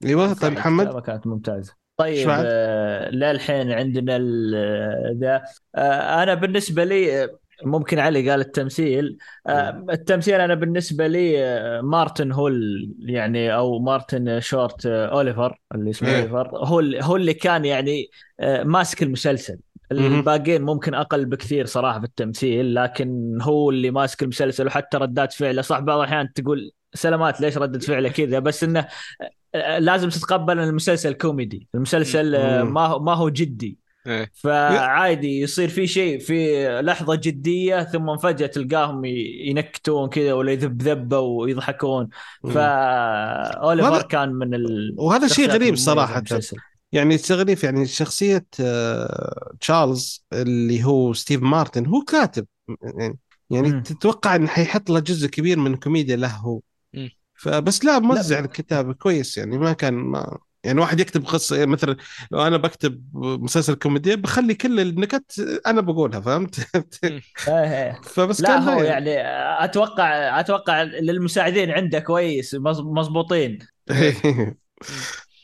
[0.05, 1.73] أيوه طيب محمد؟ الكتابة كانت ممتازة.
[1.99, 5.43] طيب بعد؟ آه للحين عندنا ال- ذا
[5.75, 11.81] آه أنا بالنسبة لي آه، ممكن علي قال التمثيل آه التمثيل أنا بالنسبة لي آه
[11.81, 12.49] مارتن هو
[12.99, 16.15] يعني أو مارتن شورت آه أوليفر اللي اسمه إيه.
[16.19, 19.59] أوليفر هو هو اللي كان يعني آه ماسك المسلسل.
[19.91, 25.61] الباقيين ممكن أقل بكثير صراحة في التمثيل لكن هو اللي ماسك المسلسل وحتى ردات فعله
[25.61, 28.87] صح بعض الأحيان تقول سلامات ليش ردة فعله كذا بس إنه
[29.79, 32.63] لازم تتقبل إن المسلسل كوميدي المسلسل آه،.
[32.63, 33.77] ما هو ما هو جدي
[34.07, 34.31] إيه.
[34.33, 39.05] فعادي يصير في شيء في لحظة جدية ثم فجأة تلقاهم
[39.45, 42.09] ينكتون كذا ولا يذبون ويضحكون.
[42.43, 45.75] فأوليفر وهذا- كان من ال وهذا شيء غريب.
[45.89, 46.57] المسلسل.
[46.91, 52.45] يعني تعريف يعني شخصية آه، تشارلز اللي هو ستيف مارتن هو كاتب
[52.81, 53.17] يعني
[53.49, 53.83] يعني مم.
[53.83, 56.59] تتوقع انه حيحط له جزء كبير من الكوميديا له هو.
[57.39, 58.45] فبس لا موزع لا.
[58.45, 61.97] الكتابة كويس يعني ما كان ما يعني واحد يكتب قصة يعني مثلا
[62.31, 66.59] لو أنا بكتب مسلسل كوميديا بخلي كل النكت أنا بقولها فهمت؟
[67.47, 68.01] إيه إيه.
[68.15, 68.83] فبس لا كان هو.
[68.83, 69.09] يعني
[69.65, 73.59] أتوقع أتوقع للمساعدين عنده كويس مزبوطين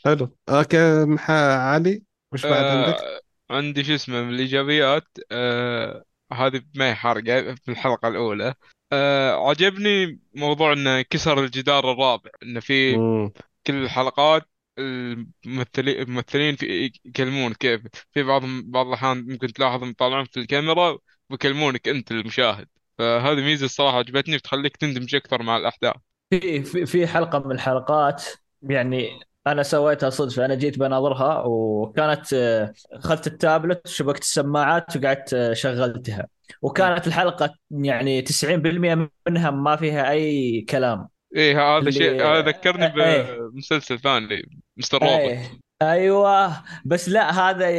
[0.04, 3.20] حلو أوكي مح- علي وش بعد عندك؟ آه
[3.50, 8.54] عندي شو اسمه من الإيجابيات آه هذه ما هي حرقة في الحلقة الأولى
[8.92, 13.30] آه عجبني موضوع إنه كسر الجدار الرابع إنه في مم.
[13.66, 17.82] كل الحلقات الممثلين الممثلين في يكلمون كيف؟
[18.12, 20.98] في بعض بعض الأحيان ممكن تلاحظهم يطالعون في الكاميرا
[21.30, 22.68] ويكلمونك أنت المشاهد.
[22.98, 25.94] فهذه ميزة الصراحة عجبتني بتخليك تندمج أكثر مع الأحداث.
[26.30, 28.24] في في في حلقة من الحلقات
[28.62, 35.52] يعني أنا سويتها صدفه أنا جيت بناظرها وكانت آه، اخذت التابلت وشبكت السماعات وقعدت آه،
[35.52, 36.26] شغلتها.
[36.62, 41.08] وكانت الحلقة يعني 90% منها ما فيها أي كلام.
[41.36, 43.38] إيه هذا شيء هذا ذكرني إيه.
[43.40, 45.20] بمسلسل ثاني مستر روبوت.
[45.20, 45.50] إيه.
[45.82, 46.62] أيوه.
[46.84, 47.70] بس لا هذا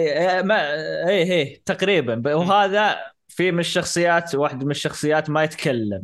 [0.41, 0.74] ما
[1.09, 2.36] إيه إيه تقريبا.
[2.36, 2.97] وهذا
[3.28, 6.03] في من الشخصيات واحد من الشخصيات ما يتكلم.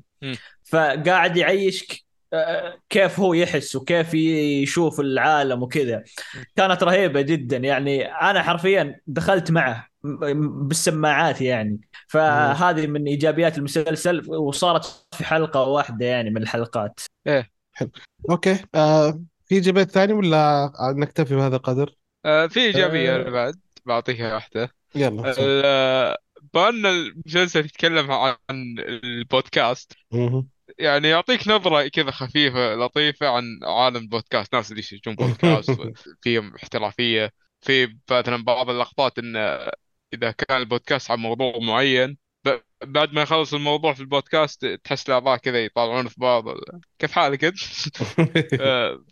[0.63, 2.12] فقاعد يعيشك آه،
[2.89, 6.03] كيف هو يحس وكيف يشوف العالم وكذا.
[6.55, 7.57] كانت رهيبة جدا.
[7.57, 11.79] يعني أنا حرفيا دخلت معه بالسماعات يعني.
[12.07, 16.99] فهذه من إيجابيات المسلسل وصارت في حلقة واحدة يعني من الحلقات.
[18.29, 18.57] okay.
[18.75, 19.11] آه
[19.45, 23.29] في إيجابيات ثانية ولا نكتفي بهذا القدر؟ آه في إيجابية آه.
[23.29, 23.59] بعد.
[23.85, 24.69] بعطيها واحدة.
[24.95, 25.33] يلا.
[25.37, 26.15] ال-
[26.53, 28.35] بأن المسلسل يتكلم عن
[29.03, 29.93] البودكاست.
[30.11, 30.47] مهم.
[30.79, 34.55] يعني يعطيك نظرة كذا خفيفة لطيفة عن عالم البودكاست.
[34.55, 35.71] ناس اللي يسجلون بودكاست
[36.23, 39.35] فيهم احترافية في مثلا بعض اللقطات إن
[40.13, 42.17] إذا كان البودكاست عن موضوع معين
[42.85, 46.43] بعد ما يخلص الموضوع في البودكاست تحس الأعضاء كذا يطالعون في بعض.
[46.99, 47.57] كيف حالك أنت؟
[48.61, 49.05] آه،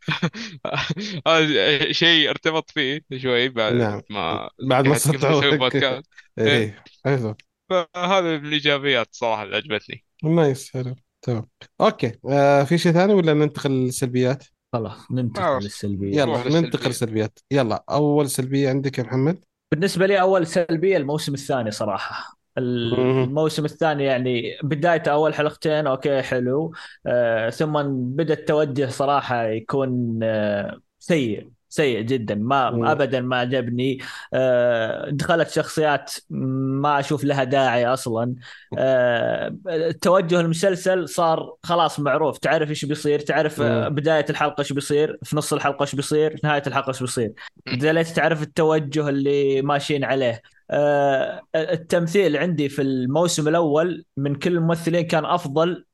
[1.28, 4.02] هذا شيء ارتبط فيه شوي بعد نعم.
[4.10, 6.10] ما بعد ما نسوي بودكاست.
[6.40, 7.36] إيه حلو
[7.70, 10.04] فهذا من الإيجابيات صراحة اللي عجبتني.
[10.24, 11.48] nice حلو تمام.
[11.82, 12.12] okay.
[12.30, 14.44] آه في شيء ثاني ولا ننتقل للسلبيات؟
[14.74, 15.64] خلاص ننتقل.
[15.64, 16.18] للسلبية.
[16.18, 16.86] يلا ننتقل للسلبيات.
[16.86, 17.40] للسلبيات.
[17.52, 22.38] يلا أول سلبية عندك يا محمد؟ بالنسبة لي أول سلبية الموسم الثاني صراحة.
[22.58, 26.74] الموسم الثاني يعني بدايته أول حلقتين okay حلو.
[27.06, 27.84] آه ثم
[28.16, 31.50] بدأ التوجه صراحة يكون آه سيء.
[31.72, 32.86] سيء جدا ما مم.
[32.86, 33.98] ابدا ما عجبني.
[34.34, 38.36] آه دخلت شخصيات ما أشوف لها داعي أصلا.
[38.78, 39.56] آه
[40.02, 42.38] توجه المسلسل صار خلاص معروف.
[42.38, 43.90] تعرف إيش بيصير تعرف مم.
[43.90, 47.34] بداية الحلقة إيش بيصير في نص الحلقة إيش بيصير في نهاية الحلقة إيش بيصير.
[47.68, 50.42] بدأت تعرف التوجه اللي ماشيين عليه؟
[50.72, 55.86] آه، التمثيل عندي في الموسم الأول من كل الممثلين كان أفضل.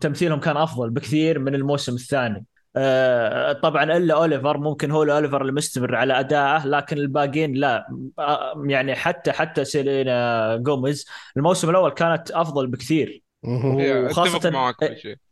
[0.00, 2.44] تمثيلهم كان أفضل بكثير من الموسم الثاني.
[2.76, 7.86] آه، طبعا إلا أوليفر ممكن هو اوليفر اللي مستمر على أدائه لكن الباقيين لا.
[8.18, 11.06] آه، يعني حتى حتى سيلينا جوميز
[11.36, 13.22] الموسم الأول كانت أفضل بكثير.
[13.44, 14.76] إيه، وخاصة معك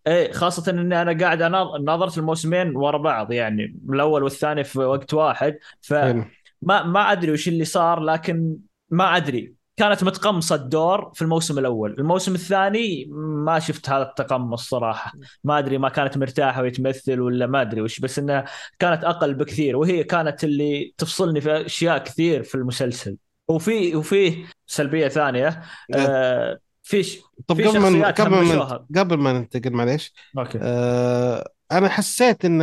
[0.07, 1.43] إيه خاصة إني أنا قاعد
[1.83, 5.59] ناظرت الموسمين ورا بعض يعني الأول والثاني في وقت واحد.
[5.81, 6.25] فما حلو.
[6.63, 8.57] ما أدري وش اللي صار لكن
[8.91, 9.60] ما أدري.
[9.81, 13.07] كانت متقمصة الدور في الموسم الأول، الموسم الثاني
[13.45, 15.13] ما شفت هذا التقمص صراحة،
[15.45, 18.45] ما أدري ما كانت مرتاحة ويتمثل ولا ما أدري وش بس إنها
[18.79, 19.77] كانت أقل بكثير.
[19.77, 23.17] وهي كانت اللي تفصلني في أشياء كثير في المسلسل.
[23.49, 25.63] وفي وفي سلبية ثانية
[25.95, 28.87] آه في ش- طب في قبل ما قبل ما.
[28.97, 30.13] قبل ما ننتقل معليش.
[30.39, 30.59] أوكي.
[30.63, 32.59] آه أنا حسيت إن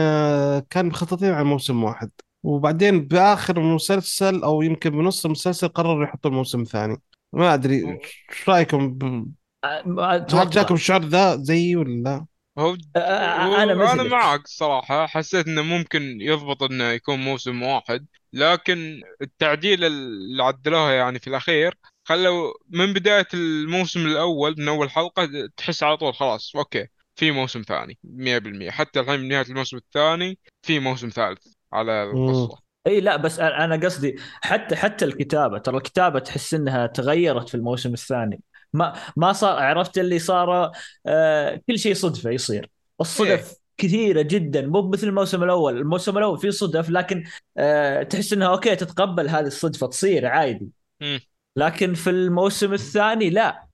[0.69, 2.09] كان مخططين على موسم واحد.
[2.43, 6.97] وبعدين بآخر المسلسل أو يمكن بنص المسلسل قرروا يحطوا الموسم الثاني
[7.33, 7.99] ما أدري
[8.31, 9.03] إيش رأيكم؟ ب...
[9.65, 12.25] هل أتوقع جاكم الشعور ذا زيي ولا؟ لا؟
[12.57, 19.83] هو أنا أنا معك الصراحة حسيت إنه ممكن يضبط إنه يكون موسم واحد لكن التعديل
[19.83, 25.97] اللي عدلوها يعني في الأخير خلوا من بداية الموسم الأول من أول حلقة تحس على
[25.97, 31.09] طول خلاص okay في موسم ثاني 100% حتى الحين من نهاية الموسم الثاني في موسم
[31.09, 32.66] ثالث على القصة.
[32.87, 37.93] إي لا بس أنا قصدي حتى حتى الكتابة ترى الكتابة تحس إنها تغيرت في الموسم
[37.93, 38.41] الثاني.
[38.73, 40.71] ما ما صار عرفت اللي صار
[41.05, 42.69] آه كل شيء صدفة يصير.
[43.01, 45.77] الصدف كثيرة جدا مو مثل الموسم الأول.
[45.77, 47.23] الموسم الأول فيه صدف لكن
[47.57, 50.69] آه تحس إنها okay تتقبل هذه الصدفة تصير عادي.
[51.01, 51.19] مم.
[51.55, 53.67] لكن في الموسم الثاني لا.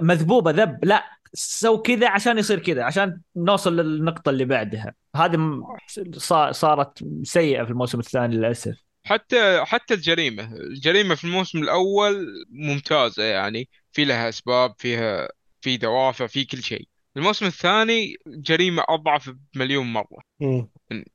[0.00, 1.19] مذبوبة ذب لا.
[1.32, 4.94] سو كذا عشان يصير كذا عشان نوصل للنقطة اللي بعدها.
[5.16, 5.62] هذه
[6.50, 8.76] صارت سيئة في الموسم الثاني للأسف.
[9.04, 10.52] حتى حتى الجريمة.
[10.52, 15.28] الجريمة في الموسم الأول ممتازة يعني في لها أسباب فيها
[15.60, 16.88] في دوافع في كل شيء.
[17.16, 20.18] الموسم الثاني جريمة أضعف بمليون مرة.
[20.40, 20.68] مم.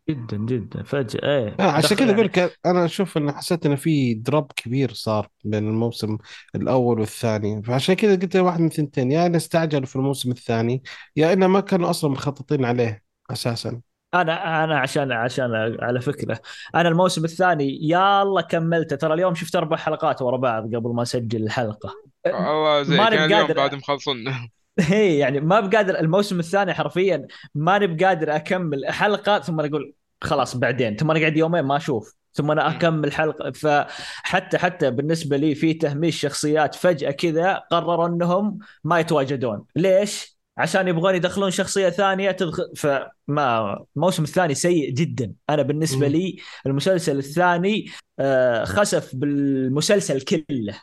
[0.09, 1.19] جدا جدا فجأة.
[1.23, 4.93] إيه آه عشان كذا يعني- أقول لك أنا أشوف إن حسيت انه في دروب كبير
[4.93, 6.17] صار بين الموسم
[6.55, 7.63] الأول والثاني.
[7.63, 10.83] فعشان كذا قلت واحد من ثنتين يا إنه استعجلوا في الموسم الثاني
[11.15, 13.81] يا إنه ما كانوا أصلا مخططين عليه أساسا.
[14.13, 16.39] أنا أنا عشان عشان على فكرة
[16.75, 18.95] أنا الموسم الثاني يلا كملته.
[18.95, 21.89] ترى اليوم شفت أربع حلقات ورا بعض قبل ما أسجل الحلقة.
[22.27, 24.49] الله زي ماني كان اليوم بعد مخلصين
[24.79, 30.57] هي يعني ما بقادر الموسم الثاني حرفيا ماني بقادر أكمل حلقة ثم أنا أقول خلاص
[30.57, 35.55] بعدين ثم أنا قاعد يومين ما أشوف ثم أنا أكمل حلقة فحتى حتى بالنسبة لي
[35.55, 42.31] في تهميش شخصيات فجأة كذا قرروا إنهم ما يتواجدون ليش؟ عشان يبغون يدخلون شخصية ثانية
[42.31, 46.07] تدخل فما الموسم الثاني سيء جدا أنا بالنسبة.
[46.07, 47.85] لي المسلسل الثاني
[48.19, 50.81] آه، خسف بالمسلسل كله.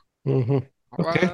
[0.98, 1.28] أوكي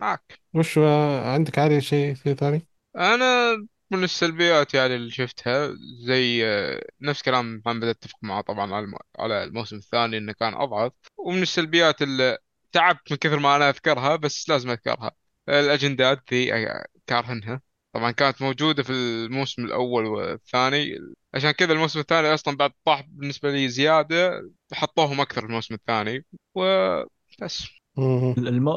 [0.00, 0.40] معك.
[0.54, 0.78] وش
[1.24, 3.56] عندك عادي شيء شيء ثاني؟ أنا
[3.90, 5.74] من السلبيات يعني اللي شفتها
[6.06, 10.54] زي آه، نفس كلام محمد أتفق معه طبعا على الم- على الموسم الثاني إنه كان
[10.54, 10.92] أضعف.
[11.16, 12.38] ومن السلبيات اللي
[12.72, 15.10] تعبت من كثر ما أنا أذكرها بس لازم أذكرها.
[15.48, 17.60] الأجندات ذي آه، كارهنها.
[17.92, 20.98] طبعا كانت موجودة في الموسم الأول والثاني.
[21.34, 26.24] عشان كذا الموسم الثاني أصلا بعد طاح بالنسبة لي زيادة حطوهم أكثر في الموسم الثاني.
[26.54, 27.77] وبس.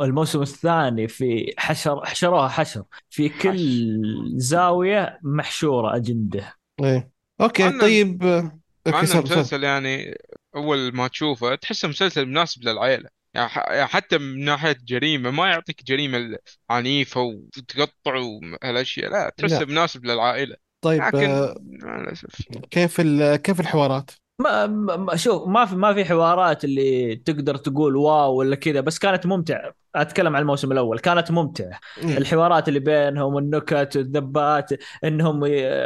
[0.01, 2.83] الموسم الثاني في حشر حشروها حشر.
[3.09, 4.01] في كل
[4.35, 6.53] زاوية محشورة أجندة.
[6.83, 7.11] إيه.
[7.41, 8.51] okay طيب آه، مع
[8.87, 10.17] okay إنه سام سام مسلسل يعني
[10.55, 15.47] أول ما تشوفه تحسه مسلسل مناسب للعائله يعني ح- يعني حتى من ناحية جريمة ما
[15.49, 16.37] يعطيك جريمة
[16.69, 19.11] عنيفة وتقطع وهالأشياء.
[19.11, 19.65] لا تحسه.
[19.65, 20.55] مناسب للعائلة.
[20.81, 22.41] طيب لكن آه، مع الأسف.
[22.71, 24.11] كيف ال- كيف الحوارات؟
[24.41, 24.67] ما...
[24.97, 29.25] ما شوف ما في ما في حوارات اللي تقدر تقول واو ولا كذا بس كانت
[29.25, 32.17] ممتعة أتكلم عن الموسم الأول كانت ممتعة إيه.
[32.17, 34.69] الحوارات اللي بينهم النكت الذبات
[35.03, 35.43] إنهم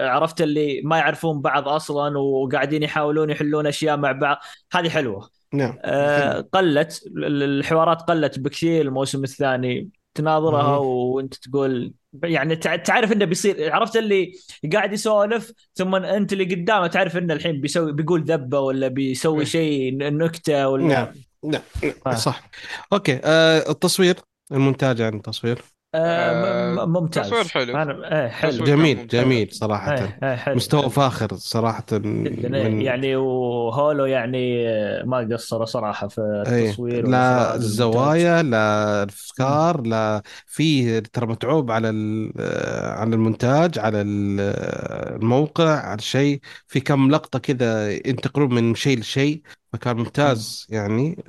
[0.09, 4.37] عرفت اللي ما يعرفون بعض أصلا وقاعدين يحاولون يحلون أشياء مع بعض.
[4.73, 5.29] هذه حلوة.
[5.53, 9.89] نعم آه، قلت ال- الحوارات قلت بكثير الموسم الثاني.
[10.15, 10.77] تناظرها.
[10.77, 11.93] وانت تقول
[12.23, 14.31] يعني تع- تعرف انه بيصير عرفت اللي
[14.73, 19.45] قاعد يسولف ثم انت اللي قدامه تعرف انه الحين بيسوي بيقول ذبة ولا بيسوي.
[19.45, 21.07] شيء نكتة ولا نعم
[21.43, 21.61] نعم.
[22.05, 22.49] نعم صح
[22.93, 24.15] أوكي آه التصوير
[24.51, 25.61] المونتاج عن التصوير
[25.95, 27.77] آه آه، ممتاز تصوير حلو.
[27.77, 29.21] أنا إيه حلو جميل ممتاز.
[29.21, 30.89] جميل صراحة إيه إيه حلو مستوى حلو.
[30.89, 32.69] فاخر صراحة جدا إيه.
[32.69, 34.65] من يعني وهولو يعني
[35.03, 37.55] ما قصروا صراحة في إيه التصوير لا.
[37.55, 45.15] الزوايا لا الافكار لا في ترى متعوب على ال- آه، على المونتاج على ال- آه،
[45.15, 49.41] الموقع على الشيء في كم لقطة كذا ينتقلون من شيء لشيء
[49.73, 51.23] فكان ممتاز يعني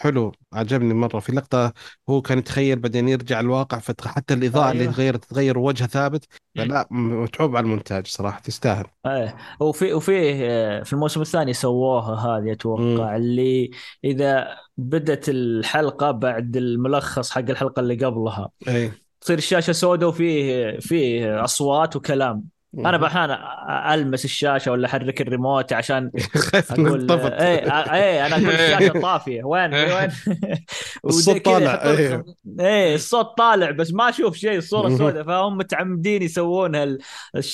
[0.00, 1.20] فحلو عجبني مرة.
[1.20, 1.72] في لقطة
[2.10, 4.92] هو كان يتخيل بعدين يرجع الواقع فحتى الإضاءة اللي أيوه.
[4.92, 6.24] تغيرت تتغير ثابت
[6.56, 8.84] فلا متعوب على المونتاج صراحة تستاهل.
[9.06, 13.70] إيه وفي وفي آه، في الموسم الثاني سووها هذه أتوقع اللي
[14.04, 18.92] إذا بدت الحلقة بعد الملخص حق الحلقة اللي قبلها أي.
[19.20, 22.59] تصير الشاشة سوداء وفيه فيه أصوات وكلام.
[22.78, 26.10] أنا أحيانا ألمس الشاشة ولا أحرك الريموت عشان
[26.70, 27.32] أقول نطفت.
[27.32, 29.44] إيه إيه أنا أقول الشاشة طافية.
[29.50, 30.10] وين وين؟
[31.04, 32.24] الصوت طالع، إيه.
[32.60, 34.96] إيه الصوت طالع بس ما أشوف شيء الصورة.
[34.96, 35.22] سوداء.
[35.22, 36.98] فهم متعمدين يسوون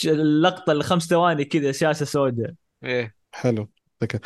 [0.07, 2.51] اللقطة الخمس ثواني كذا شاشة سوداء.
[2.85, 3.15] إيه.
[3.33, 3.69] حلو.
[4.03, 4.19] ذكر.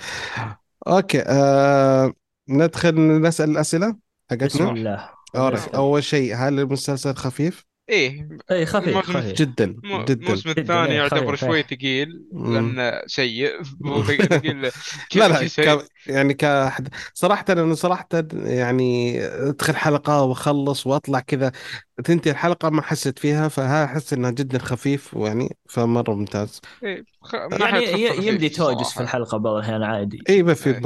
[0.88, 2.12] أوكي آه...
[2.48, 3.98] ندخل نسأل الأسئلة؟ بسم
[4.30, 5.08] حقتنا الله.
[5.36, 5.74] أورك.
[5.74, 10.92] أول شيء هل المسلسل خفيف؟ إيه اي خفيف الموسم خفيف جدا مو- جدا الموسم الثاني
[10.92, 11.62] إيه، يعتبر خفيف، شوي.
[11.62, 12.24] ثقيل.
[12.32, 13.62] لأنه سيء
[14.30, 14.70] ثقيل
[15.14, 15.48] لا لا.
[15.60, 15.86] ك...
[16.06, 21.52] يعني كحد صراحة أنا صراحة يعني أدخل حلقة وأخلص وأطلع كذا
[22.04, 27.34] تنتهي الحلقة ما حسيت فيها فها أحس إنها جدا خفيف ويعني فمرة ممتاز إيه، خ...
[27.60, 27.84] يعني
[28.26, 29.00] يمدي توجس في.
[29.00, 30.80] الحلقة بعض الأحيان عادي إي بس في إيه.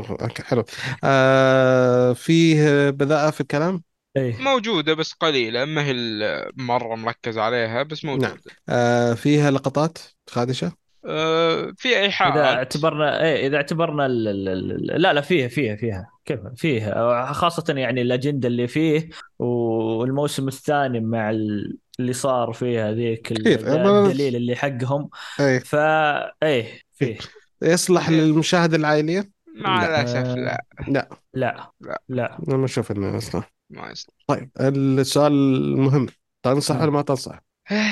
[0.44, 0.64] حلو
[1.04, 3.82] آه فيه بذاءة في الكلام
[4.16, 4.36] إيه.
[4.42, 8.28] موجودة بس قليلة ما هي ال- مرة مركز عليها بس موجودة.
[8.28, 8.36] نعم.
[8.68, 9.98] آه فيها لقطات
[10.30, 10.72] خادشة؟
[11.06, 15.76] آه في إذا ايحاءات اعتبرنا إيه إذا اعتبرنا ال ال ال لا لا فيها فيها
[15.76, 16.06] فيها.
[16.24, 17.32] كيف؟ فيها.
[17.32, 19.08] خاصة يعني الأجندة اللي فيه
[19.38, 23.58] والموسم الثاني مع ال- اللي صار فيه هذيك ال- كثير.
[23.60, 25.08] أنا- الدليل اللي حقهم.
[25.40, 25.58] إيه.
[25.58, 27.16] فا إيه فيه.
[27.62, 28.16] يصلح إيه.
[28.20, 30.00] للمشاهدة العائلية؟ مع لا.
[30.00, 30.64] الأسف لا.
[30.88, 31.08] لا.
[31.34, 31.70] لا.
[31.80, 32.00] لا.
[32.08, 32.38] لا.
[32.56, 33.50] ما أشوف إنه يصلح.
[33.74, 36.06] ما يصلح طيب السؤال المهم.
[36.42, 36.82] تنصح نعم.
[36.82, 37.40] ولا ما تنصح؟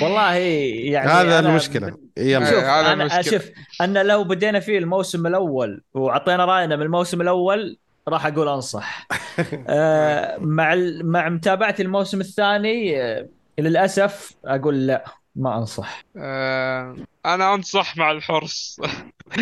[0.02, 1.90] والله يعني هذا المشكلة.
[1.90, 2.44] ب- يلا.
[2.50, 3.22] شوف هذا أنا المشكلة.
[3.22, 7.78] شوف أن لو بدينا فيه الموسم الأول وأعطينا رأينا من الموسم الأول
[8.08, 9.06] راح أقول أنصح.
[9.68, 13.28] آه، مع ال- مع متابعه الموسم الثاني آه،
[13.58, 15.04] للأسف أقول لا
[15.36, 16.04] ما أنصح.
[16.16, 18.80] آه أنا أنصح مع الحرص.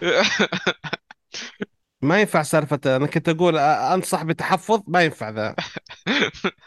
[2.02, 5.54] ما ينفع سالفة أنا كنت أقول أنصح بتحفظ ما ينفع ذا.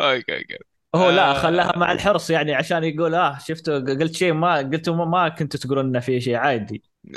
[0.00, 0.58] okay okay.
[0.94, 1.34] هو لا آه.
[1.42, 5.86] خلاها مع الحرص يعني عشان يقول آه شفتوا قلت شيء ما قلتوا ما, كنتوا تقولون
[5.86, 6.82] إنه في شيء عادي.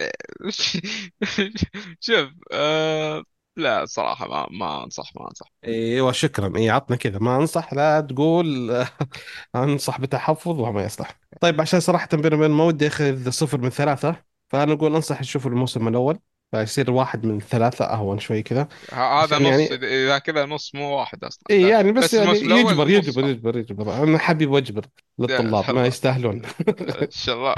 [1.99, 3.23] شوف آه
[3.57, 5.47] لا صراحة ما ما أنصح ما أنصح.
[5.65, 6.57] إيوه شكرا.
[6.57, 7.19] اي عطنا كذا.
[7.19, 8.71] ما أنصح لا تقول
[9.55, 11.19] انصح بتحفظ وما يصلح.
[11.41, 14.15] طيب عشان صراحة بيني وبين ما ودي أخذ صفر من ثلاثة
[14.49, 16.19] فأنا أقول أنصح تشوفوا الموسم الأول.
[16.51, 20.45] فيصير واحد من ثلاثة أهون شوي كذا ه- هذا عشان نص يعني- إذا- إذا كذا
[20.45, 21.43] نص مو واحد أصلا.
[21.49, 21.69] اي لا.
[21.69, 23.27] يعني بس, بس يعني الموسم الأول يجبر نص يجبر.
[23.29, 24.03] يجبر يجبر.
[24.03, 24.85] أنا حبيب وأجبر
[25.19, 25.75] للطلاب حلو.
[25.75, 26.41] ما يستاهلون.
[27.01, 27.55] إن شاء الله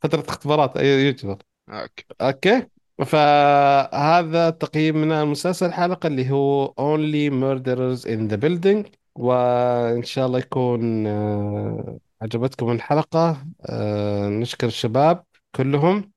[0.00, 1.36] فترة اختبارات أي يجبر.
[1.70, 2.04] okay.
[2.20, 2.66] okay.
[3.06, 8.90] فهذا تقييمنا المسلسل الحلقة اللي هو Only Murders in the Building.
[9.14, 13.46] وإن شاء الله يكون آه، عجبتكم الحلقة.
[13.66, 15.24] آه، نشكر الشباب
[15.56, 16.11] كلهم.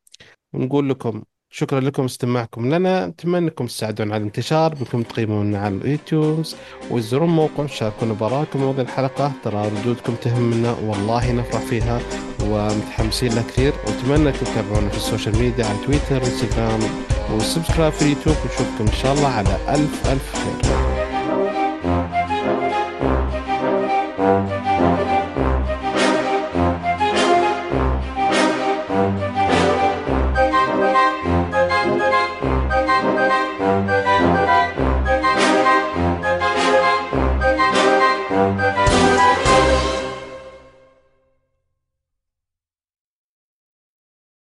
[0.55, 3.07] ونقول لكم شكرا لكم استماعكم لنا.
[3.07, 6.55] نتمنى انكم تساعدونا على الانتشار بأنكم تقيمونا على ال iTunes
[6.91, 9.31] وتزورون موقع شاركونا بآرائكم موضوع الحلقة.
[9.43, 11.99] ترى ردودكم تهمنا والله نفرح فيها
[12.49, 13.73] ومتحمسين لها كثير.
[13.87, 16.79] واتمنى انكم تتابعونا في السوشيال ميديا على تويتر وانستغرام
[17.33, 18.35] و subscribe في اليوتيوب.
[18.43, 20.94] ونشوفكم إن شاء الله على ألف ألف خير.